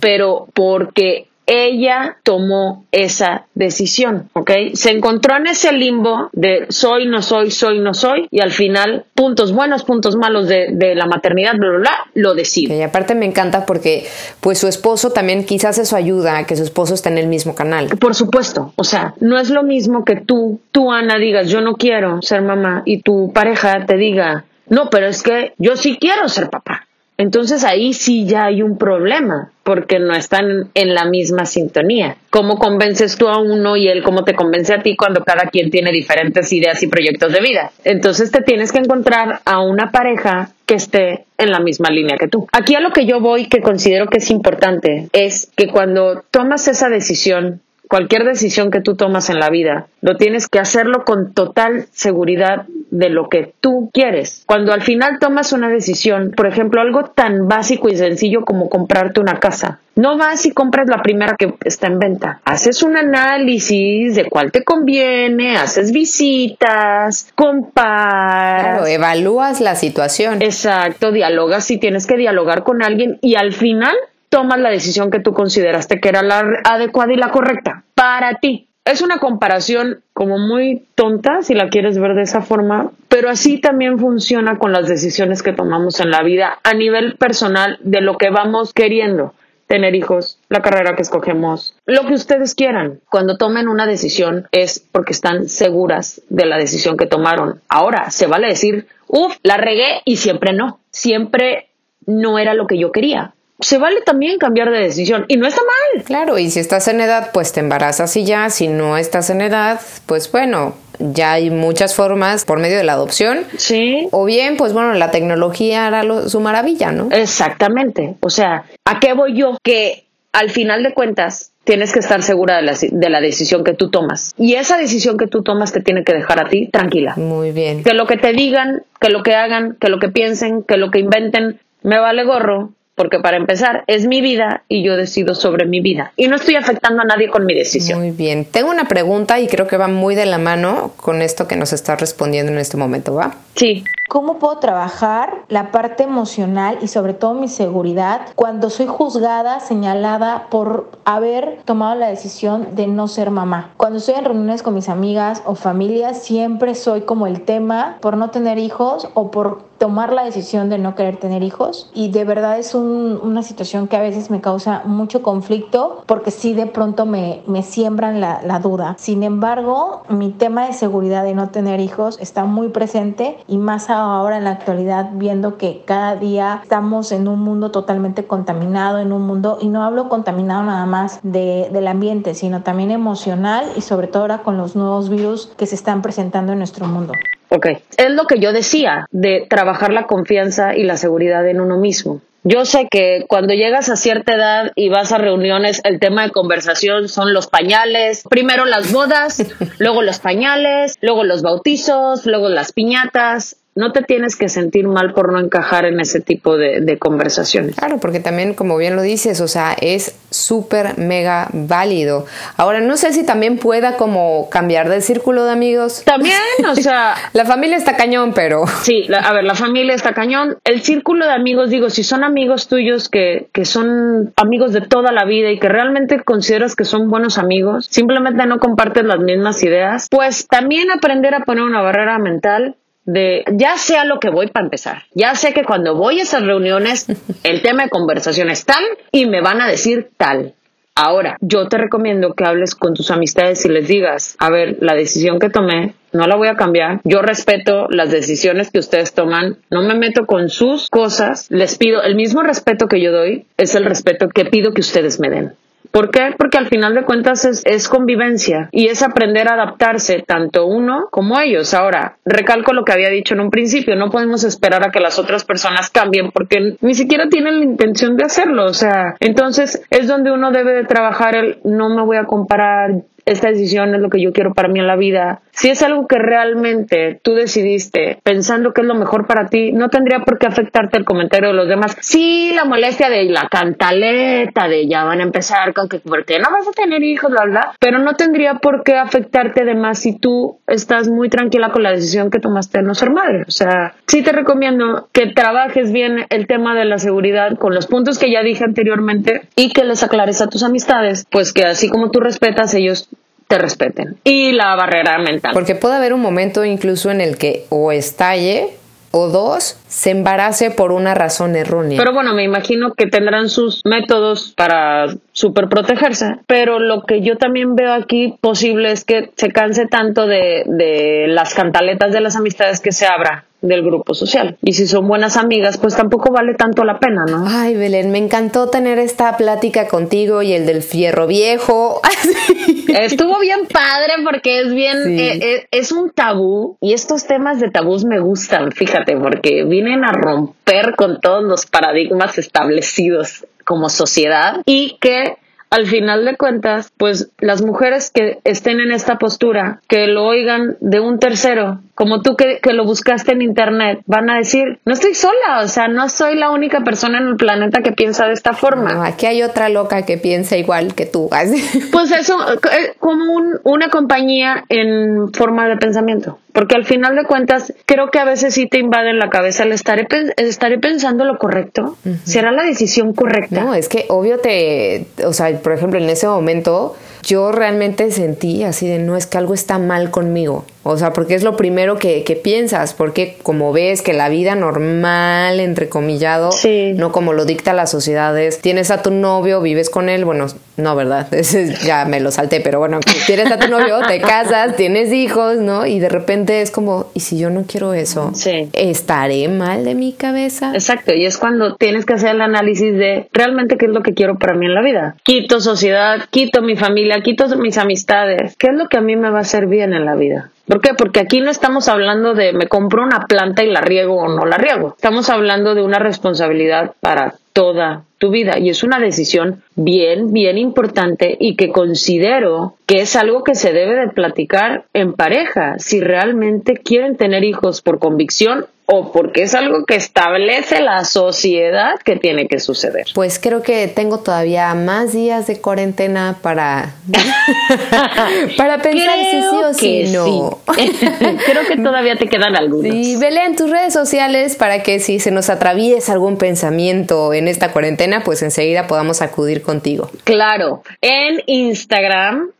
pero 0.00 0.48
porque 0.52 1.28
ella 1.46 2.16
tomó 2.22 2.84
esa 2.92 3.46
decisión, 3.54 4.30
¿ok? 4.32 4.50
Se 4.74 4.90
encontró 4.90 5.36
en 5.36 5.46
ese 5.46 5.72
limbo 5.72 6.30
de 6.32 6.66
soy, 6.70 7.06
no 7.06 7.22
soy, 7.22 7.50
soy, 7.50 7.80
no 7.80 7.94
soy, 7.94 8.28
y 8.30 8.40
al 8.40 8.50
final, 8.50 9.04
puntos 9.14 9.52
buenos, 9.52 9.84
puntos 9.84 10.16
malos 10.16 10.48
de, 10.48 10.94
la 10.94 11.06
maternidad, 11.06 11.54
bla, 11.56 11.68
bla, 11.68 11.78
bla, 11.78 11.96
lo 12.14 12.34
decide. 12.34 12.76
Y 12.76 12.82
aparte 12.82 13.14
me 13.14 13.26
encanta 13.26 13.66
porque, 13.66 14.06
pues 14.40 14.58
su 14.58 14.68
esposo 14.68 15.10
también 15.10 15.44
quizás 15.44 15.78
eso 15.78 15.96
ayuda 15.96 16.38
a 16.38 16.46
que 16.46 16.56
su 16.56 16.62
esposo 16.62 16.94
esté 16.94 17.08
en 17.08 17.18
el 17.18 17.26
mismo 17.26 17.54
canal. 17.54 17.88
Por 17.98 18.14
supuesto, 18.14 18.72
o 18.76 18.84
sea, 18.84 19.14
no 19.20 19.38
es 19.38 19.50
lo 19.50 19.62
mismo 19.62 20.04
que 20.04 20.16
tú, 20.16 20.60
tú 20.72 20.92
Ana, 20.92 21.18
digas 21.18 21.48
yo 21.48 21.60
no 21.60 21.74
quiero 21.74 22.22
ser 22.22 22.42
mamá 22.42 22.82
y 22.84 23.02
tu 23.02 23.32
pareja 23.32 23.84
te 23.86 23.96
diga, 23.96 24.44
no, 24.68 24.88
pero 24.90 25.06
es 25.06 25.22
que 25.22 25.52
yo 25.58 25.76
sí 25.76 25.98
quiero 26.00 26.28
ser 26.28 26.48
papá. 26.50 26.73
Entonces 27.16 27.64
ahí 27.64 27.92
sí 27.92 28.26
ya 28.26 28.46
hay 28.46 28.62
un 28.62 28.76
problema, 28.76 29.52
porque 29.62 29.98
no 29.98 30.14
están 30.14 30.70
en 30.74 30.94
la 30.94 31.04
misma 31.06 31.46
sintonía. 31.46 32.16
¿Cómo 32.30 32.58
convences 32.58 33.16
tú 33.16 33.28
a 33.28 33.38
uno 33.38 33.76
y 33.76 33.88
él 33.88 34.02
cómo 34.02 34.24
te 34.24 34.34
convence 34.34 34.74
a 34.74 34.82
ti 34.82 34.96
cuando 34.96 35.24
cada 35.24 35.48
quien 35.50 35.70
tiene 35.70 35.92
diferentes 35.92 36.52
ideas 36.52 36.82
y 36.82 36.88
proyectos 36.88 37.32
de 37.32 37.40
vida? 37.40 37.72
Entonces 37.84 38.30
te 38.30 38.42
tienes 38.42 38.72
que 38.72 38.78
encontrar 38.78 39.40
a 39.44 39.60
una 39.60 39.90
pareja 39.90 40.50
que 40.66 40.74
esté 40.74 41.24
en 41.38 41.50
la 41.50 41.60
misma 41.60 41.90
línea 41.90 42.16
que 42.18 42.28
tú. 42.28 42.46
Aquí 42.52 42.74
a 42.74 42.80
lo 42.80 42.90
que 42.90 43.06
yo 43.06 43.20
voy 43.20 43.46
que 43.46 43.60
considero 43.60 44.06
que 44.06 44.18
es 44.18 44.30
importante 44.30 45.08
es 45.12 45.50
que 45.56 45.68
cuando 45.68 46.24
tomas 46.30 46.68
esa 46.68 46.88
decisión 46.88 47.60
cualquier 47.88 48.24
decisión 48.24 48.70
que 48.70 48.80
tú 48.80 48.96
tomas 48.96 49.30
en 49.30 49.38
la 49.38 49.50
vida, 49.50 49.86
lo 50.00 50.16
tienes 50.16 50.48
que 50.48 50.58
hacerlo 50.58 51.04
con 51.04 51.32
total 51.32 51.86
seguridad 51.92 52.66
de 52.90 53.08
lo 53.08 53.28
que 53.28 53.52
tú 53.60 53.90
quieres. 53.92 54.44
Cuando 54.46 54.72
al 54.72 54.82
final 54.82 55.18
tomas 55.18 55.52
una 55.52 55.68
decisión, 55.68 56.32
por 56.36 56.46
ejemplo, 56.46 56.80
algo 56.80 57.04
tan 57.04 57.48
básico 57.48 57.88
y 57.88 57.96
sencillo 57.96 58.44
como 58.44 58.68
comprarte 58.68 59.20
una 59.20 59.40
casa, 59.40 59.80
no 59.96 60.18
vas 60.18 60.44
y 60.46 60.52
compras 60.52 60.88
la 60.88 61.02
primera 61.02 61.36
que 61.36 61.54
está 61.64 61.86
en 61.86 61.98
venta. 61.98 62.40
Haces 62.44 62.82
un 62.82 62.96
análisis 62.96 64.14
de 64.14 64.24
cuál 64.24 64.50
te 64.50 64.64
conviene, 64.64 65.56
haces 65.56 65.92
visitas, 65.92 67.32
comparas. 67.34 68.78
Claro, 68.78 68.86
evalúas 68.86 69.60
la 69.60 69.76
situación. 69.76 70.42
Exacto, 70.42 71.12
dialogas 71.12 71.64
si 71.64 71.78
tienes 71.78 72.06
que 72.06 72.16
dialogar 72.16 72.64
con 72.64 72.82
alguien 72.82 73.18
y 73.22 73.36
al 73.36 73.52
final 73.52 73.94
tomas 74.34 74.58
la 74.58 74.70
decisión 74.70 75.12
que 75.12 75.20
tú 75.20 75.32
consideraste 75.32 76.00
que 76.00 76.08
era 76.08 76.24
la 76.24 76.44
adecuada 76.64 77.12
y 77.12 77.16
la 77.16 77.30
correcta 77.30 77.84
para 77.94 78.40
ti. 78.40 78.66
Es 78.84 79.00
una 79.00 79.18
comparación 79.18 80.02
como 80.12 80.38
muy 80.38 80.88
tonta, 80.96 81.42
si 81.42 81.54
la 81.54 81.68
quieres 81.68 81.98
ver 81.98 82.16
de 82.16 82.22
esa 82.22 82.42
forma, 82.42 82.90
pero 83.08 83.30
así 83.30 83.60
también 83.60 83.96
funciona 83.96 84.58
con 84.58 84.72
las 84.72 84.88
decisiones 84.88 85.44
que 85.44 85.52
tomamos 85.52 86.00
en 86.00 86.10
la 86.10 86.24
vida 86.24 86.58
a 86.64 86.74
nivel 86.74 87.14
personal 87.14 87.78
de 87.84 88.00
lo 88.00 88.18
que 88.18 88.30
vamos 88.30 88.72
queriendo 88.72 89.34
tener 89.68 89.94
hijos, 89.94 90.40
la 90.48 90.62
carrera 90.62 90.96
que 90.96 91.02
escogemos, 91.02 91.76
lo 91.86 92.04
que 92.04 92.14
ustedes 92.14 92.56
quieran. 92.56 92.98
Cuando 93.08 93.38
tomen 93.38 93.68
una 93.68 93.86
decisión 93.86 94.48
es 94.50 94.80
porque 94.80 95.12
están 95.12 95.48
seguras 95.48 96.22
de 96.28 96.46
la 96.46 96.58
decisión 96.58 96.96
que 96.96 97.06
tomaron. 97.06 97.60
Ahora, 97.68 98.10
se 98.10 98.26
vale 98.26 98.48
decir, 98.48 98.88
uff, 99.06 99.36
la 99.44 99.58
regué 99.58 100.02
y 100.04 100.16
siempre 100.16 100.52
no. 100.52 100.80
Siempre 100.90 101.68
no 102.04 102.40
era 102.40 102.54
lo 102.54 102.66
que 102.66 102.78
yo 102.78 102.90
quería 102.90 103.33
se 103.60 103.78
vale 103.78 104.00
también 104.02 104.38
cambiar 104.38 104.70
de 104.70 104.78
decisión 104.78 105.24
y 105.28 105.36
no 105.36 105.46
está 105.46 105.60
mal. 105.62 106.04
Claro, 106.04 106.38
y 106.38 106.50
si 106.50 106.60
estás 106.60 106.88
en 106.88 107.00
edad, 107.00 107.30
pues 107.32 107.52
te 107.52 107.60
embarazas 107.60 108.16
y 108.16 108.24
ya, 108.24 108.50
si 108.50 108.68
no 108.68 108.96
estás 108.96 109.30
en 109.30 109.40
edad, 109.40 109.80
pues 110.06 110.30
bueno, 110.30 110.74
ya 110.98 111.32
hay 111.32 111.50
muchas 111.50 111.94
formas 111.94 112.44
por 112.44 112.58
medio 112.58 112.76
de 112.76 112.84
la 112.84 112.94
adopción. 112.94 113.44
Sí. 113.56 114.08
O 114.10 114.24
bien, 114.24 114.56
pues 114.56 114.72
bueno, 114.72 114.92
la 114.94 115.10
tecnología 115.10 115.86
hará 115.86 116.28
su 116.28 116.40
maravilla, 116.40 116.92
¿no? 116.92 117.08
Exactamente. 117.10 118.16
O 118.20 118.30
sea, 118.30 118.64
¿a 118.84 119.00
qué 119.00 119.12
voy 119.14 119.36
yo? 119.36 119.56
Que 119.62 120.04
al 120.32 120.50
final 120.50 120.82
de 120.82 120.92
cuentas 120.92 121.52
tienes 121.62 121.92
que 121.92 122.00
estar 122.00 122.22
segura 122.22 122.56
de 122.56 122.62
la, 122.62 122.76
de 122.80 123.08
la, 123.08 123.20
decisión 123.20 123.64
que 123.64 123.72
tú 123.72 123.88
tomas. 123.88 124.34
Y 124.36 124.54
esa 124.54 124.76
decisión 124.76 125.16
que 125.16 125.26
tú 125.26 125.42
tomas 125.42 125.72
te 125.72 125.80
tiene 125.80 126.04
que 126.04 126.12
dejar 126.12 126.44
a 126.44 126.48
ti 126.48 126.68
tranquila. 126.70 127.14
Muy 127.16 127.52
bien. 127.52 127.82
Que 127.82 127.94
lo 127.94 128.06
que 128.06 128.16
te 128.16 128.32
digan, 128.32 128.82
que 129.00 129.08
lo 129.08 129.22
que 129.22 129.34
hagan, 129.34 129.76
que 129.80 129.88
lo 129.88 129.98
que 129.98 130.08
piensen, 130.08 130.62
que 130.62 130.76
lo 130.76 130.90
que 130.90 130.98
inventen, 130.98 131.60
me 131.82 131.98
vale 131.98 132.24
gorro 132.24 132.72
porque 132.94 133.18
para 133.18 133.36
empezar 133.36 133.84
es 133.86 134.06
mi 134.06 134.20
vida 134.20 134.62
y 134.68 134.84
yo 134.84 134.96
decido 134.96 135.34
sobre 135.34 135.66
mi 135.66 135.80
vida 135.80 136.12
y 136.16 136.28
no 136.28 136.36
estoy 136.36 136.56
afectando 136.56 137.02
a 137.02 137.04
nadie 137.04 137.28
con 137.28 137.46
mi 137.46 137.54
decisión. 137.54 137.98
Muy 137.98 138.10
bien, 138.10 138.44
tengo 138.44 138.70
una 138.70 138.86
pregunta 138.86 139.40
y 139.40 139.48
creo 139.48 139.66
que 139.66 139.76
va 139.76 139.88
muy 139.88 140.14
de 140.14 140.26
la 140.26 140.38
mano 140.38 140.92
con 140.96 141.22
esto 141.22 141.48
que 141.48 141.56
nos 141.56 141.72
está 141.72 141.96
respondiendo 141.96 142.52
en 142.52 142.58
este 142.58 142.76
momento, 142.76 143.14
¿va? 143.14 143.34
Sí. 143.54 143.84
¿Cómo 144.06 144.38
puedo 144.38 144.58
trabajar 144.58 145.44
la 145.48 145.72
parte 145.72 146.02
emocional 146.02 146.78
y 146.82 146.88
sobre 146.88 147.14
todo 147.14 147.32
mi 147.34 147.48
seguridad 147.48 148.28
cuando 148.36 148.68
soy 148.68 148.86
juzgada, 148.86 149.60
señalada 149.60 150.48
por 150.50 150.90
haber 151.04 151.58
tomado 151.64 151.94
la 151.94 152.08
decisión 152.08 152.76
de 152.76 152.86
no 152.86 153.08
ser 153.08 153.30
mamá? 153.30 153.70
Cuando 153.78 153.98
estoy 153.98 154.16
en 154.16 154.26
reuniones 154.26 154.62
con 154.62 154.74
mis 154.74 154.90
amigas 154.90 155.42
o 155.46 155.54
familias, 155.54 156.22
siempre 156.22 156.74
soy 156.74 157.00
como 157.02 157.26
el 157.26 157.42
tema 157.42 157.96
por 158.02 158.18
no 158.18 158.30
tener 158.30 158.58
hijos 158.58 159.08
o 159.14 159.30
por 159.30 159.62
tomar 159.78 160.12
la 160.12 160.24
decisión 160.24 160.70
de 160.70 160.78
no 160.78 160.94
querer 160.94 161.16
tener 161.16 161.42
hijos 161.42 161.90
y 161.94 162.10
de 162.10 162.24
verdad 162.24 162.58
es 162.58 162.74
una 162.74 163.42
situación 163.42 163.88
que 163.88 163.96
a 163.96 164.00
veces 164.00 164.30
me 164.30 164.40
causa 164.40 164.82
mucho 164.84 165.22
conflicto 165.22 166.04
porque 166.06 166.30
sí 166.30 166.54
de 166.54 166.66
pronto 166.66 167.06
me, 167.06 167.42
me 167.46 167.62
siembran 167.62 168.20
la, 168.20 168.40
la, 168.42 168.60
duda. 168.60 168.94
Sin 168.98 169.22
embargo, 169.22 170.02
mi 170.08 170.30
tema 170.30 170.66
de 170.66 170.72
seguridad 170.72 171.24
de 171.24 171.34
no 171.34 171.50
tener 171.50 171.80
hijos 171.80 172.18
está 172.20 172.44
muy 172.44 172.68
presente 172.68 173.36
y 173.46 173.58
más 173.58 173.90
ahora 173.90 174.38
en 174.38 174.44
la 174.44 174.50
actualidad 174.50 175.10
viendo 175.12 175.58
que 175.58 175.82
cada 175.84 176.16
día 176.16 176.60
estamos 176.62 177.12
en 177.12 177.28
un 177.28 177.40
mundo 177.40 177.70
totalmente 177.70 178.24
contaminado, 178.24 178.98
en 178.98 179.12
un 179.12 179.22
mundo, 179.22 179.58
y 179.60 179.68
no 179.68 179.82
hablo 179.82 180.08
contaminado 180.08 180.62
nada 180.62 180.86
más 180.86 181.20
de, 181.22 181.68
del 181.72 181.86
ambiente, 181.86 182.34
sino 182.34 182.62
también 182.62 182.90
emocional 182.90 183.66
y 183.76 183.80
sobre 183.80 184.06
todo 184.06 184.22
ahora 184.22 184.38
con 184.38 184.56
los 184.56 184.76
nuevos 184.76 185.08
virus 185.08 185.52
que 185.56 185.66
se 185.66 185.74
están 185.74 186.02
presentando 186.02 186.52
en 186.52 186.58
nuestro 186.58 186.86
mundo. 186.86 187.12
Ok, 187.50 187.66
es 187.96 188.10
lo 188.10 188.24
que 188.24 188.40
yo 188.40 188.52
decía, 188.52 189.06
de 189.10 189.46
trabajar 189.48 189.92
la 189.92 190.06
confianza 190.06 190.74
y 190.74 190.82
la 190.82 190.96
seguridad 190.96 191.46
en 191.48 191.60
uno 191.60 191.76
mismo. 191.78 192.20
Yo 192.46 192.66
sé 192.66 192.88
que 192.90 193.24
cuando 193.26 193.54
llegas 193.54 193.88
a 193.88 193.96
cierta 193.96 194.34
edad 194.34 194.72
y 194.74 194.90
vas 194.90 195.12
a 195.12 195.18
reuniones, 195.18 195.80
el 195.82 195.98
tema 195.98 196.24
de 196.24 196.30
conversación 196.30 197.08
son 197.08 197.32
los 197.32 197.46
pañales. 197.46 198.22
Primero 198.28 198.66
las 198.66 198.92
bodas, 198.92 199.42
luego 199.78 200.02
los 200.02 200.18
pañales, 200.18 200.98
luego 201.00 201.24
los 201.24 201.40
bautizos, 201.40 202.26
luego 202.26 202.50
las 202.50 202.72
piñatas 202.72 203.63
no 203.74 203.92
te 203.92 204.02
tienes 204.02 204.36
que 204.36 204.48
sentir 204.48 204.86
mal 204.86 205.14
por 205.14 205.32
no 205.32 205.40
encajar 205.40 205.84
en 205.84 206.00
ese 206.00 206.20
tipo 206.20 206.56
de, 206.56 206.96
conversaciones. 206.98 207.74
Claro, 207.74 207.98
porque 207.98 208.20
también, 208.20 208.54
como 208.54 208.76
bien 208.76 208.94
lo 208.94 209.02
dices, 209.02 209.40
o 209.40 209.48
sea, 209.48 209.76
es 209.80 210.16
súper 210.30 210.96
mega 210.96 211.48
válido. 211.52 212.24
Ahora, 212.56 212.80
no 212.80 212.96
sé 212.96 213.12
si 213.12 213.26
también 213.26 213.58
pueda 213.58 213.96
como 213.96 214.48
cambiar 214.48 214.88
de 214.88 215.00
círculo 215.00 215.44
de 215.44 215.52
amigos. 215.52 216.02
También, 216.04 216.38
o 216.68 216.74
sea... 216.76 217.14
la 217.32 217.44
familia 217.44 217.76
está 217.76 217.96
cañón, 217.96 218.32
pero... 218.34 218.64
Sí, 218.82 219.06
a 219.12 219.32
ver, 219.32 219.44
la 219.44 219.54
familia 219.54 219.94
está 219.94 220.12
cañón. 220.12 220.58
El 220.64 220.82
círculo 220.82 221.26
de 221.26 221.32
amigos, 221.32 221.70
digo, 221.70 221.90
si 221.90 222.04
son 222.04 222.22
amigos 222.22 222.68
tuyos 222.68 223.08
que, 223.08 223.48
que 223.52 223.64
son 223.64 224.32
amigos 224.36 224.72
de 224.72 224.82
toda 224.82 225.10
la 225.10 225.24
vida 225.24 225.50
y 225.50 225.58
que 225.58 225.68
realmente 225.68 226.22
consideras 226.22 226.76
que 226.76 226.84
son 226.84 227.10
buenos 227.10 227.38
amigos, 227.38 227.86
simplemente 227.90 228.46
no 228.46 228.58
comparten 228.58 229.08
las 229.08 229.18
mismas 229.18 229.62
ideas, 229.62 230.08
pues 230.10 230.46
también 230.46 230.90
aprender 230.90 231.34
a 231.34 231.40
poner 231.40 231.64
una 231.64 231.82
barrera 231.82 232.18
mental 232.18 232.76
de 233.04 233.44
ya 233.52 233.76
sé 233.76 233.96
a 233.96 234.04
lo 234.04 234.18
que 234.18 234.30
voy 234.30 234.48
para 234.48 234.66
empezar. 234.66 235.02
Ya 235.14 235.34
sé 235.34 235.52
que 235.52 235.64
cuando 235.64 235.94
voy 235.94 236.20
a 236.20 236.22
esas 236.22 236.42
reuniones 236.42 237.06
el 237.42 237.62
tema 237.62 237.84
de 237.84 237.90
conversación 237.90 238.50
es 238.50 238.64
tal 238.64 238.84
y 239.12 239.26
me 239.26 239.40
van 239.40 239.60
a 239.60 239.68
decir 239.68 240.10
tal. 240.16 240.54
Ahora, 240.96 241.38
yo 241.40 241.66
te 241.66 241.76
recomiendo 241.76 242.34
que 242.34 242.44
hables 242.44 242.76
con 242.76 242.94
tus 242.94 243.10
amistades 243.10 243.64
y 243.64 243.68
les 243.68 243.88
digas, 243.88 244.36
a 244.38 244.48
ver, 244.48 244.76
la 244.80 244.94
decisión 244.94 245.40
que 245.40 245.50
tomé 245.50 245.94
no 246.12 246.28
la 246.28 246.36
voy 246.36 246.46
a 246.46 246.54
cambiar. 246.54 247.00
Yo 247.02 247.20
respeto 247.20 247.88
las 247.90 248.12
decisiones 248.12 248.70
que 248.70 248.78
ustedes 248.78 249.12
toman, 249.12 249.58
no 249.70 249.82
me 249.82 249.96
meto 249.96 250.24
con 250.24 250.50
sus 250.50 250.88
cosas, 250.90 251.50
les 251.50 251.76
pido 251.78 252.00
el 252.02 252.14
mismo 252.14 252.44
respeto 252.44 252.86
que 252.86 253.02
yo 253.02 253.10
doy, 253.10 253.44
es 253.56 253.74
el 253.74 253.84
respeto 253.84 254.28
que 254.28 254.44
pido 254.44 254.72
que 254.72 254.82
ustedes 254.82 255.18
me 255.18 255.30
den. 255.30 255.54
¿Por 255.94 256.10
qué? 256.10 256.34
Porque 256.36 256.58
al 256.58 256.66
final 256.66 256.92
de 256.92 257.04
cuentas 257.04 257.44
es, 257.44 257.88
convivencia 257.88 258.68
y 258.72 258.88
es 258.88 259.00
aprender 259.00 259.46
a 259.46 259.54
adaptarse 259.54 260.24
tanto 260.26 260.66
uno 260.66 261.06
como 261.12 261.38
ellos. 261.38 261.72
Ahora, 261.72 262.16
recalco 262.24 262.72
lo 262.72 262.84
que 262.84 262.90
había 262.90 263.10
dicho 263.10 263.34
en 263.34 263.40
un 263.40 263.50
principio, 263.50 263.94
no 263.94 264.10
podemos 264.10 264.42
esperar 264.42 264.84
a 264.84 264.90
que 264.90 264.98
las 264.98 265.20
otras 265.20 265.44
personas 265.44 265.90
cambien 265.90 266.32
porque 266.32 266.76
ni 266.80 266.94
siquiera 266.94 267.28
tienen 267.28 267.60
la 267.60 267.64
intención 267.64 268.16
de 268.16 268.24
hacerlo. 268.24 268.64
O 268.64 268.74
sea, 268.74 269.14
entonces 269.20 269.84
es 269.90 270.08
donde 270.08 270.32
uno 270.32 270.50
debe 270.50 270.72
de 270.72 270.82
trabajar 270.82 271.36
el 271.36 271.58
no 271.62 271.88
me 271.90 272.02
voy 272.04 272.16
a 272.16 272.24
comparar, 272.24 272.90
esta 273.26 273.48
decisión 273.48 273.94
es 273.94 274.00
lo 274.00 274.10
que 274.10 274.20
yo 274.20 274.32
quiero 274.32 274.54
para 274.54 274.68
mí 274.68 274.80
en 274.80 274.86
la 274.86 274.96
vida, 274.96 275.40
si 275.50 275.70
es 275.70 275.82
algo 275.82 276.06
que 276.06 276.18
realmente 276.18 277.20
tú 277.22 277.34
decidiste 277.34 278.18
pensando 278.22 278.72
que 278.72 278.80
es 278.80 278.86
lo 278.86 278.94
mejor 278.94 279.26
para 279.26 279.46
ti, 279.46 279.72
no 279.72 279.88
tendría 279.88 280.20
por 280.20 280.38
qué 280.38 280.46
afectarte 280.46 280.98
el 280.98 281.04
comentario 281.04 281.50
de 281.50 281.54
los 281.54 281.68
demás. 281.68 281.96
Sí, 282.00 282.52
la 282.54 282.64
molestia 282.64 283.08
de 283.08 283.24
la 283.24 283.48
cantaleta, 283.48 284.68
de 284.68 284.88
ya 284.88 285.04
van 285.04 285.20
a 285.20 285.22
empezar 285.22 285.72
con 285.72 285.88
que 285.88 286.00
porque 286.00 286.38
no 286.38 286.50
vas 286.50 286.66
a 286.68 286.72
tener 286.72 287.02
hijos, 287.02 287.30
bla, 287.30 287.44
bla, 287.44 287.72
pero 287.78 287.98
no 287.98 288.14
tendría 288.14 288.54
por 288.54 288.82
qué 288.82 288.94
afectarte 288.94 289.64
de 289.64 289.74
más 289.74 290.00
si 290.00 290.18
tú 290.18 290.58
estás 290.66 291.08
muy 291.08 291.28
tranquila 291.28 291.70
con 291.70 291.82
la 291.82 291.90
decisión 291.90 292.30
que 292.30 292.40
tomaste 292.40 292.78
de 292.78 292.84
no 292.84 292.94
ser 292.94 293.10
madre. 293.10 293.44
O 293.46 293.50
sea, 293.50 293.94
sí 294.06 294.22
te 294.22 294.32
recomiendo 294.32 295.08
que 295.12 295.28
trabajes 295.28 295.92
bien 295.92 296.26
el 296.30 296.46
tema 296.46 296.74
de 296.74 296.84
la 296.84 296.98
seguridad 296.98 297.56
con 297.58 297.74
los 297.74 297.86
puntos 297.86 298.18
que 298.18 298.30
ya 298.30 298.42
dije 298.42 298.64
anteriormente 298.64 299.42
y 299.56 299.72
que 299.72 299.84
les 299.84 300.02
aclares 300.02 300.40
a 300.40 300.48
tus 300.48 300.62
amistades, 300.62 301.26
pues 301.30 301.52
que 301.52 301.64
así 301.64 301.88
como 301.88 302.10
tú 302.10 302.20
respetas, 302.20 302.74
ellos 302.74 303.08
te 303.54 303.58
respeten. 303.58 304.16
Y 304.24 304.50
la 304.52 304.74
barrera 304.74 305.16
mental. 305.18 305.52
Porque 305.52 305.76
puede 305.76 305.94
haber 305.94 306.12
un 306.12 306.20
momento 306.20 306.64
incluso 306.64 307.12
en 307.12 307.20
el 307.20 307.38
que 307.38 307.66
o 307.68 307.92
estalle 307.92 308.70
o 309.12 309.28
dos, 309.28 309.78
se 309.86 310.10
embarace 310.10 310.72
por 310.72 310.90
una 310.90 311.14
razón 311.14 311.54
errónea. 311.54 311.98
Pero 311.98 312.12
bueno, 312.12 312.34
me 312.34 312.42
imagino 312.42 312.94
que 312.94 313.06
tendrán 313.06 313.48
sus 313.48 313.80
métodos 313.84 314.52
para 314.56 315.06
super 315.30 315.68
protegerse. 315.68 316.38
Pero 316.48 316.80
lo 316.80 317.02
que 317.02 317.20
yo 317.20 317.36
también 317.36 317.76
veo 317.76 317.92
aquí 317.92 318.36
posible 318.40 318.90
es 318.90 319.04
que 319.04 319.30
se 319.36 319.52
canse 319.52 319.86
tanto 319.86 320.26
de, 320.26 320.64
de 320.66 321.26
las 321.28 321.54
cantaletas 321.54 322.12
de 322.12 322.22
las 322.22 322.34
amistades 322.34 322.80
que 322.80 322.90
se 322.90 323.06
abra 323.06 323.44
del 323.64 323.82
grupo 323.82 324.14
social. 324.14 324.56
Y 324.62 324.74
si 324.74 324.86
son 324.86 325.08
buenas 325.08 325.36
amigas, 325.36 325.78
pues 325.78 325.96
tampoco 325.96 326.32
vale 326.32 326.54
tanto 326.54 326.84
la 326.84 326.98
pena, 326.98 327.24
¿no? 327.26 327.44
Ay, 327.46 327.74
Belén, 327.74 328.10
me 328.10 328.18
encantó 328.18 328.68
tener 328.68 328.98
esta 328.98 329.36
plática 329.36 329.88
contigo 329.88 330.42
y 330.42 330.52
el 330.52 330.66
del 330.66 330.82
fierro 330.82 331.26
viejo. 331.26 332.00
Estuvo 332.88 333.40
bien 333.40 333.66
padre 333.66 334.14
porque 334.22 334.60
es 334.60 334.74
bien, 334.74 335.18
eh, 335.18 335.38
eh, 335.42 335.66
es 335.70 335.92
un 335.92 336.10
tabú 336.10 336.76
y 336.80 336.92
estos 336.92 337.26
temas 337.26 337.60
de 337.60 337.70
tabús 337.70 338.04
me 338.04 338.20
gustan, 338.20 338.70
fíjate, 338.72 339.16
porque 339.16 339.64
vienen 339.64 340.04
a 340.04 340.12
romper 340.12 340.94
con 340.96 341.20
todos 341.20 341.42
los 341.42 341.66
paradigmas 341.66 342.38
establecidos 342.38 343.46
como 343.64 343.88
sociedad 343.88 344.60
y 344.66 344.98
que 345.00 345.38
al 345.74 345.86
final 345.86 346.24
de 346.24 346.36
cuentas, 346.36 346.92
pues 346.96 347.30
las 347.40 347.60
mujeres 347.60 348.12
que 348.12 348.38
estén 348.44 348.80
en 348.80 348.92
esta 348.92 349.18
postura, 349.18 349.80
que 349.88 350.06
lo 350.06 350.24
oigan 350.24 350.76
de 350.80 351.00
un 351.00 351.18
tercero, 351.18 351.80
como 351.94 352.22
tú 352.22 352.36
que, 352.36 352.60
lo 352.72 352.84
buscaste 352.84 353.32
en 353.32 353.42
internet, 353.42 354.00
van 354.06 354.28
a 354.28 354.38
decir, 354.38 354.80
no 354.84 354.92
estoy 354.92 355.14
sola, 355.14 355.60
o 355.62 355.68
sea, 355.68 355.86
no 355.86 356.08
soy 356.08 356.36
la 356.36 356.50
única 356.50 356.80
persona 356.80 357.18
en 357.18 357.28
el 357.28 357.36
planeta 357.36 357.82
que 357.82 357.92
piensa 357.92 358.26
de 358.26 358.32
esta 358.32 358.52
forma. 358.52 359.06
aquí 359.06 359.26
hay 359.26 359.42
otra 359.42 359.68
loca 359.68 360.02
que 360.02 360.18
piensa 360.18 360.56
igual 360.56 360.94
que 360.94 361.06
tú. 361.06 361.30
pues 361.92 362.10
eso, 362.10 362.36
eh, 362.52 362.94
como 362.98 363.24
una 363.62 363.90
compañía 363.90 364.64
en 364.68 365.32
forma 365.32 365.68
de 365.68 365.76
pensamiento. 365.76 366.38
Porque 366.52 366.76
al 366.76 366.84
final 366.84 367.16
de 367.16 367.24
cuentas, 367.24 367.72
creo 367.84 368.10
que 368.10 368.20
a 368.20 368.24
veces 368.24 368.54
sí 368.54 368.68
te 368.68 368.78
invade 368.78 369.10
en 369.10 369.18
la 369.18 369.28
cabeza 369.28 369.64
el 369.64 369.72
estaré, 369.72 370.06
estaré 370.36 370.78
pensando 370.78 371.24
lo 371.24 371.36
correcto. 371.38 371.96
¿Será 372.22 372.52
la 372.52 372.62
decisión 372.62 373.12
correcta? 373.12 373.64
No, 373.64 373.74
es 373.74 373.88
que 373.88 374.06
obvio 374.08 374.38
te, 374.38 375.06
o 375.24 375.32
sea, 375.32 375.56
por 375.58 375.72
ejemplo, 375.72 375.98
en 375.98 376.08
ese 376.08 376.28
momento 376.28 376.94
yo 377.24 377.50
realmente 377.50 378.10
sentí 378.12 378.62
así 378.62 378.86
de, 378.86 379.00
no, 379.00 379.16
es 379.16 379.26
que 379.26 379.38
algo 379.38 379.54
está 379.54 379.78
mal 379.78 380.12
conmigo. 380.12 380.64
O 380.84 380.98
sea, 380.98 381.14
porque 381.14 381.34
es 381.34 381.42
lo 381.42 381.56
primero 381.56 381.98
que, 381.98 382.40
piensas, 382.42 382.92
porque 382.92 383.36
como 383.42 383.72
ves 383.72 384.02
que 384.02 384.12
la 384.12 384.28
vida 384.28 384.54
normal, 384.54 385.58
entrecomillado, 385.58 386.50
no 386.96 387.10
como 387.10 387.32
lo 387.32 387.46
dicta 387.46 387.72
la 387.72 387.86
sociedad, 387.86 388.38
es 388.38 388.60
tienes 388.60 388.90
a 388.90 389.02
tu 389.02 389.10
novio, 389.10 389.62
vives 389.62 389.88
con 389.88 390.10
él, 390.10 390.26
bueno, 390.26 390.46
no, 390.76 390.96
¿verdad? 390.96 391.28
ya 391.84 392.04
me 392.04 392.20
lo 392.20 392.30
salté, 392.30 392.60
pero 392.60 392.78
bueno, 392.78 393.00
tienes 393.26 393.50
a 393.50 393.58
tu 393.58 393.68
novio, 393.68 394.00
te 394.06 394.20
casas, 394.20 394.76
tienes 394.76 395.12
hijos, 395.12 395.58
¿no? 395.58 395.86
Y 395.86 396.00
de 396.00 396.08
repente 396.08 396.62
es 396.62 396.70
como, 396.70 397.06
¿y 397.14 397.20
si 397.20 397.38
yo 397.38 397.50
no 397.50 397.64
quiero 397.66 397.94
eso? 397.94 398.32
¿Estaré 398.72 399.48
mal 399.48 399.84
de 399.84 399.94
mi 399.94 400.12
cabeza? 400.12 400.72
Exacto, 400.74 401.14
y 401.14 401.26
es 401.26 401.38
cuando 401.38 401.76
tienes 401.76 402.04
que 402.04 402.14
hacer 402.14 402.34
el 402.34 402.40
análisis 402.40 402.96
de 402.96 403.28
realmente 403.32 403.76
qué 403.76 403.86
es 403.86 403.92
lo 403.92 404.02
que 404.02 404.14
quiero 404.14 404.38
para 404.38 404.54
mí 404.54 404.66
en 404.66 404.74
la 404.74 404.82
vida. 404.82 405.16
Quito 405.22 405.60
sociedad, 405.60 406.20
quito 406.30 406.62
mi 406.62 406.76
familia, 406.76 407.20
quito 407.22 407.44
mis 407.56 407.78
amistades. 407.78 408.56
¿Qué 408.58 408.68
es 408.68 408.74
lo 408.74 408.88
que 408.88 408.96
a 408.96 409.00
mí 409.00 409.16
me 409.16 409.30
va 409.30 409.38
a 409.38 409.42
hacer 409.42 409.66
bien 409.66 409.92
en 409.92 410.04
la 410.04 410.14
vida? 410.14 410.50
¿Por 410.66 410.80
qué? 410.80 410.94
Porque 410.94 411.20
aquí 411.20 411.40
no 411.40 411.50
estamos 411.50 411.88
hablando 411.88 412.34
de 412.34 412.52
me 412.52 412.68
compro 412.68 413.02
una 413.02 413.26
planta 413.26 413.62
y 413.62 413.70
la 413.70 413.82
riego 413.82 414.16
o 414.16 414.28
no 414.28 414.46
la 414.46 414.56
riego. 414.56 414.94
Estamos 414.96 415.28
hablando 415.28 415.74
de 415.74 415.82
una 415.82 415.98
responsabilidad 415.98 416.92
para 417.00 417.34
toda 417.52 418.04
tu 418.24 418.30
vida. 418.30 418.58
Y 418.58 418.70
es 418.70 418.82
una 418.82 418.98
decisión 418.98 419.62
bien, 419.76 420.32
bien 420.32 420.56
importante 420.56 421.36
y 421.38 421.56
que 421.56 421.68
considero 421.68 422.76
que 422.86 423.00
es 423.00 423.16
algo 423.16 423.44
que 423.44 423.54
se 423.54 423.72
debe 423.72 423.94
de 423.94 424.08
platicar 424.08 424.84
en 424.92 425.14
pareja. 425.14 425.76
Si 425.78 426.00
realmente 426.00 426.74
quieren 426.74 427.16
tener 427.16 427.44
hijos 427.44 427.82
por 427.82 427.98
convicción 427.98 428.66
o 428.86 429.12
porque 429.12 429.42
es 429.42 429.54
algo 429.54 429.86
que 429.86 429.96
establece 429.96 430.82
la 430.82 431.04
sociedad 431.04 431.94
que 432.04 432.16
tiene 432.16 432.48
que 432.48 432.58
suceder. 432.58 433.06
Pues 433.14 433.38
creo 433.38 433.62
que 433.62 433.88
tengo 433.88 434.18
todavía 434.18 434.74
más 434.74 435.12
días 435.12 435.46
de 435.46 435.58
cuarentena 435.58 436.36
para 436.42 436.94
para 438.58 438.82
pensar 438.82 439.18
si 439.18 439.30
sí 439.30 439.46
o 439.64 439.74
si 439.74 440.12
no. 440.12 440.58
creo 441.46 441.66
que 441.66 441.76
todavía 441.82 442.16
te 442.16 442.28
quedan 442.28 442.56
algunos. 442.56 442.92
Sí, 442.92 443.18
en 443.24 443.56
tus 443.56 443.70
redes 443.70 443.92
sociales 443.92 444.56
para 444.56 444.82
que 444.82 445.00
si 445.00 445.18
se 445.18 445.30
nos 445.30 445.48
atraviesa 445.48 446.12
algún 446.12 446.36
pensamiento 446.36 447.32
en 447.32 447.48
esta 447.48 447.72
cuarentena, 447.72 448.22
pues 448.22 448.42
enseguida 448.42 448.86
podamos 448.86 449.22
acudir 449.22 449.62
contigo. 449.62 450.10
Claro, 450.24 450.82
en 451.00 451.42
Instagram, 451.46 452.50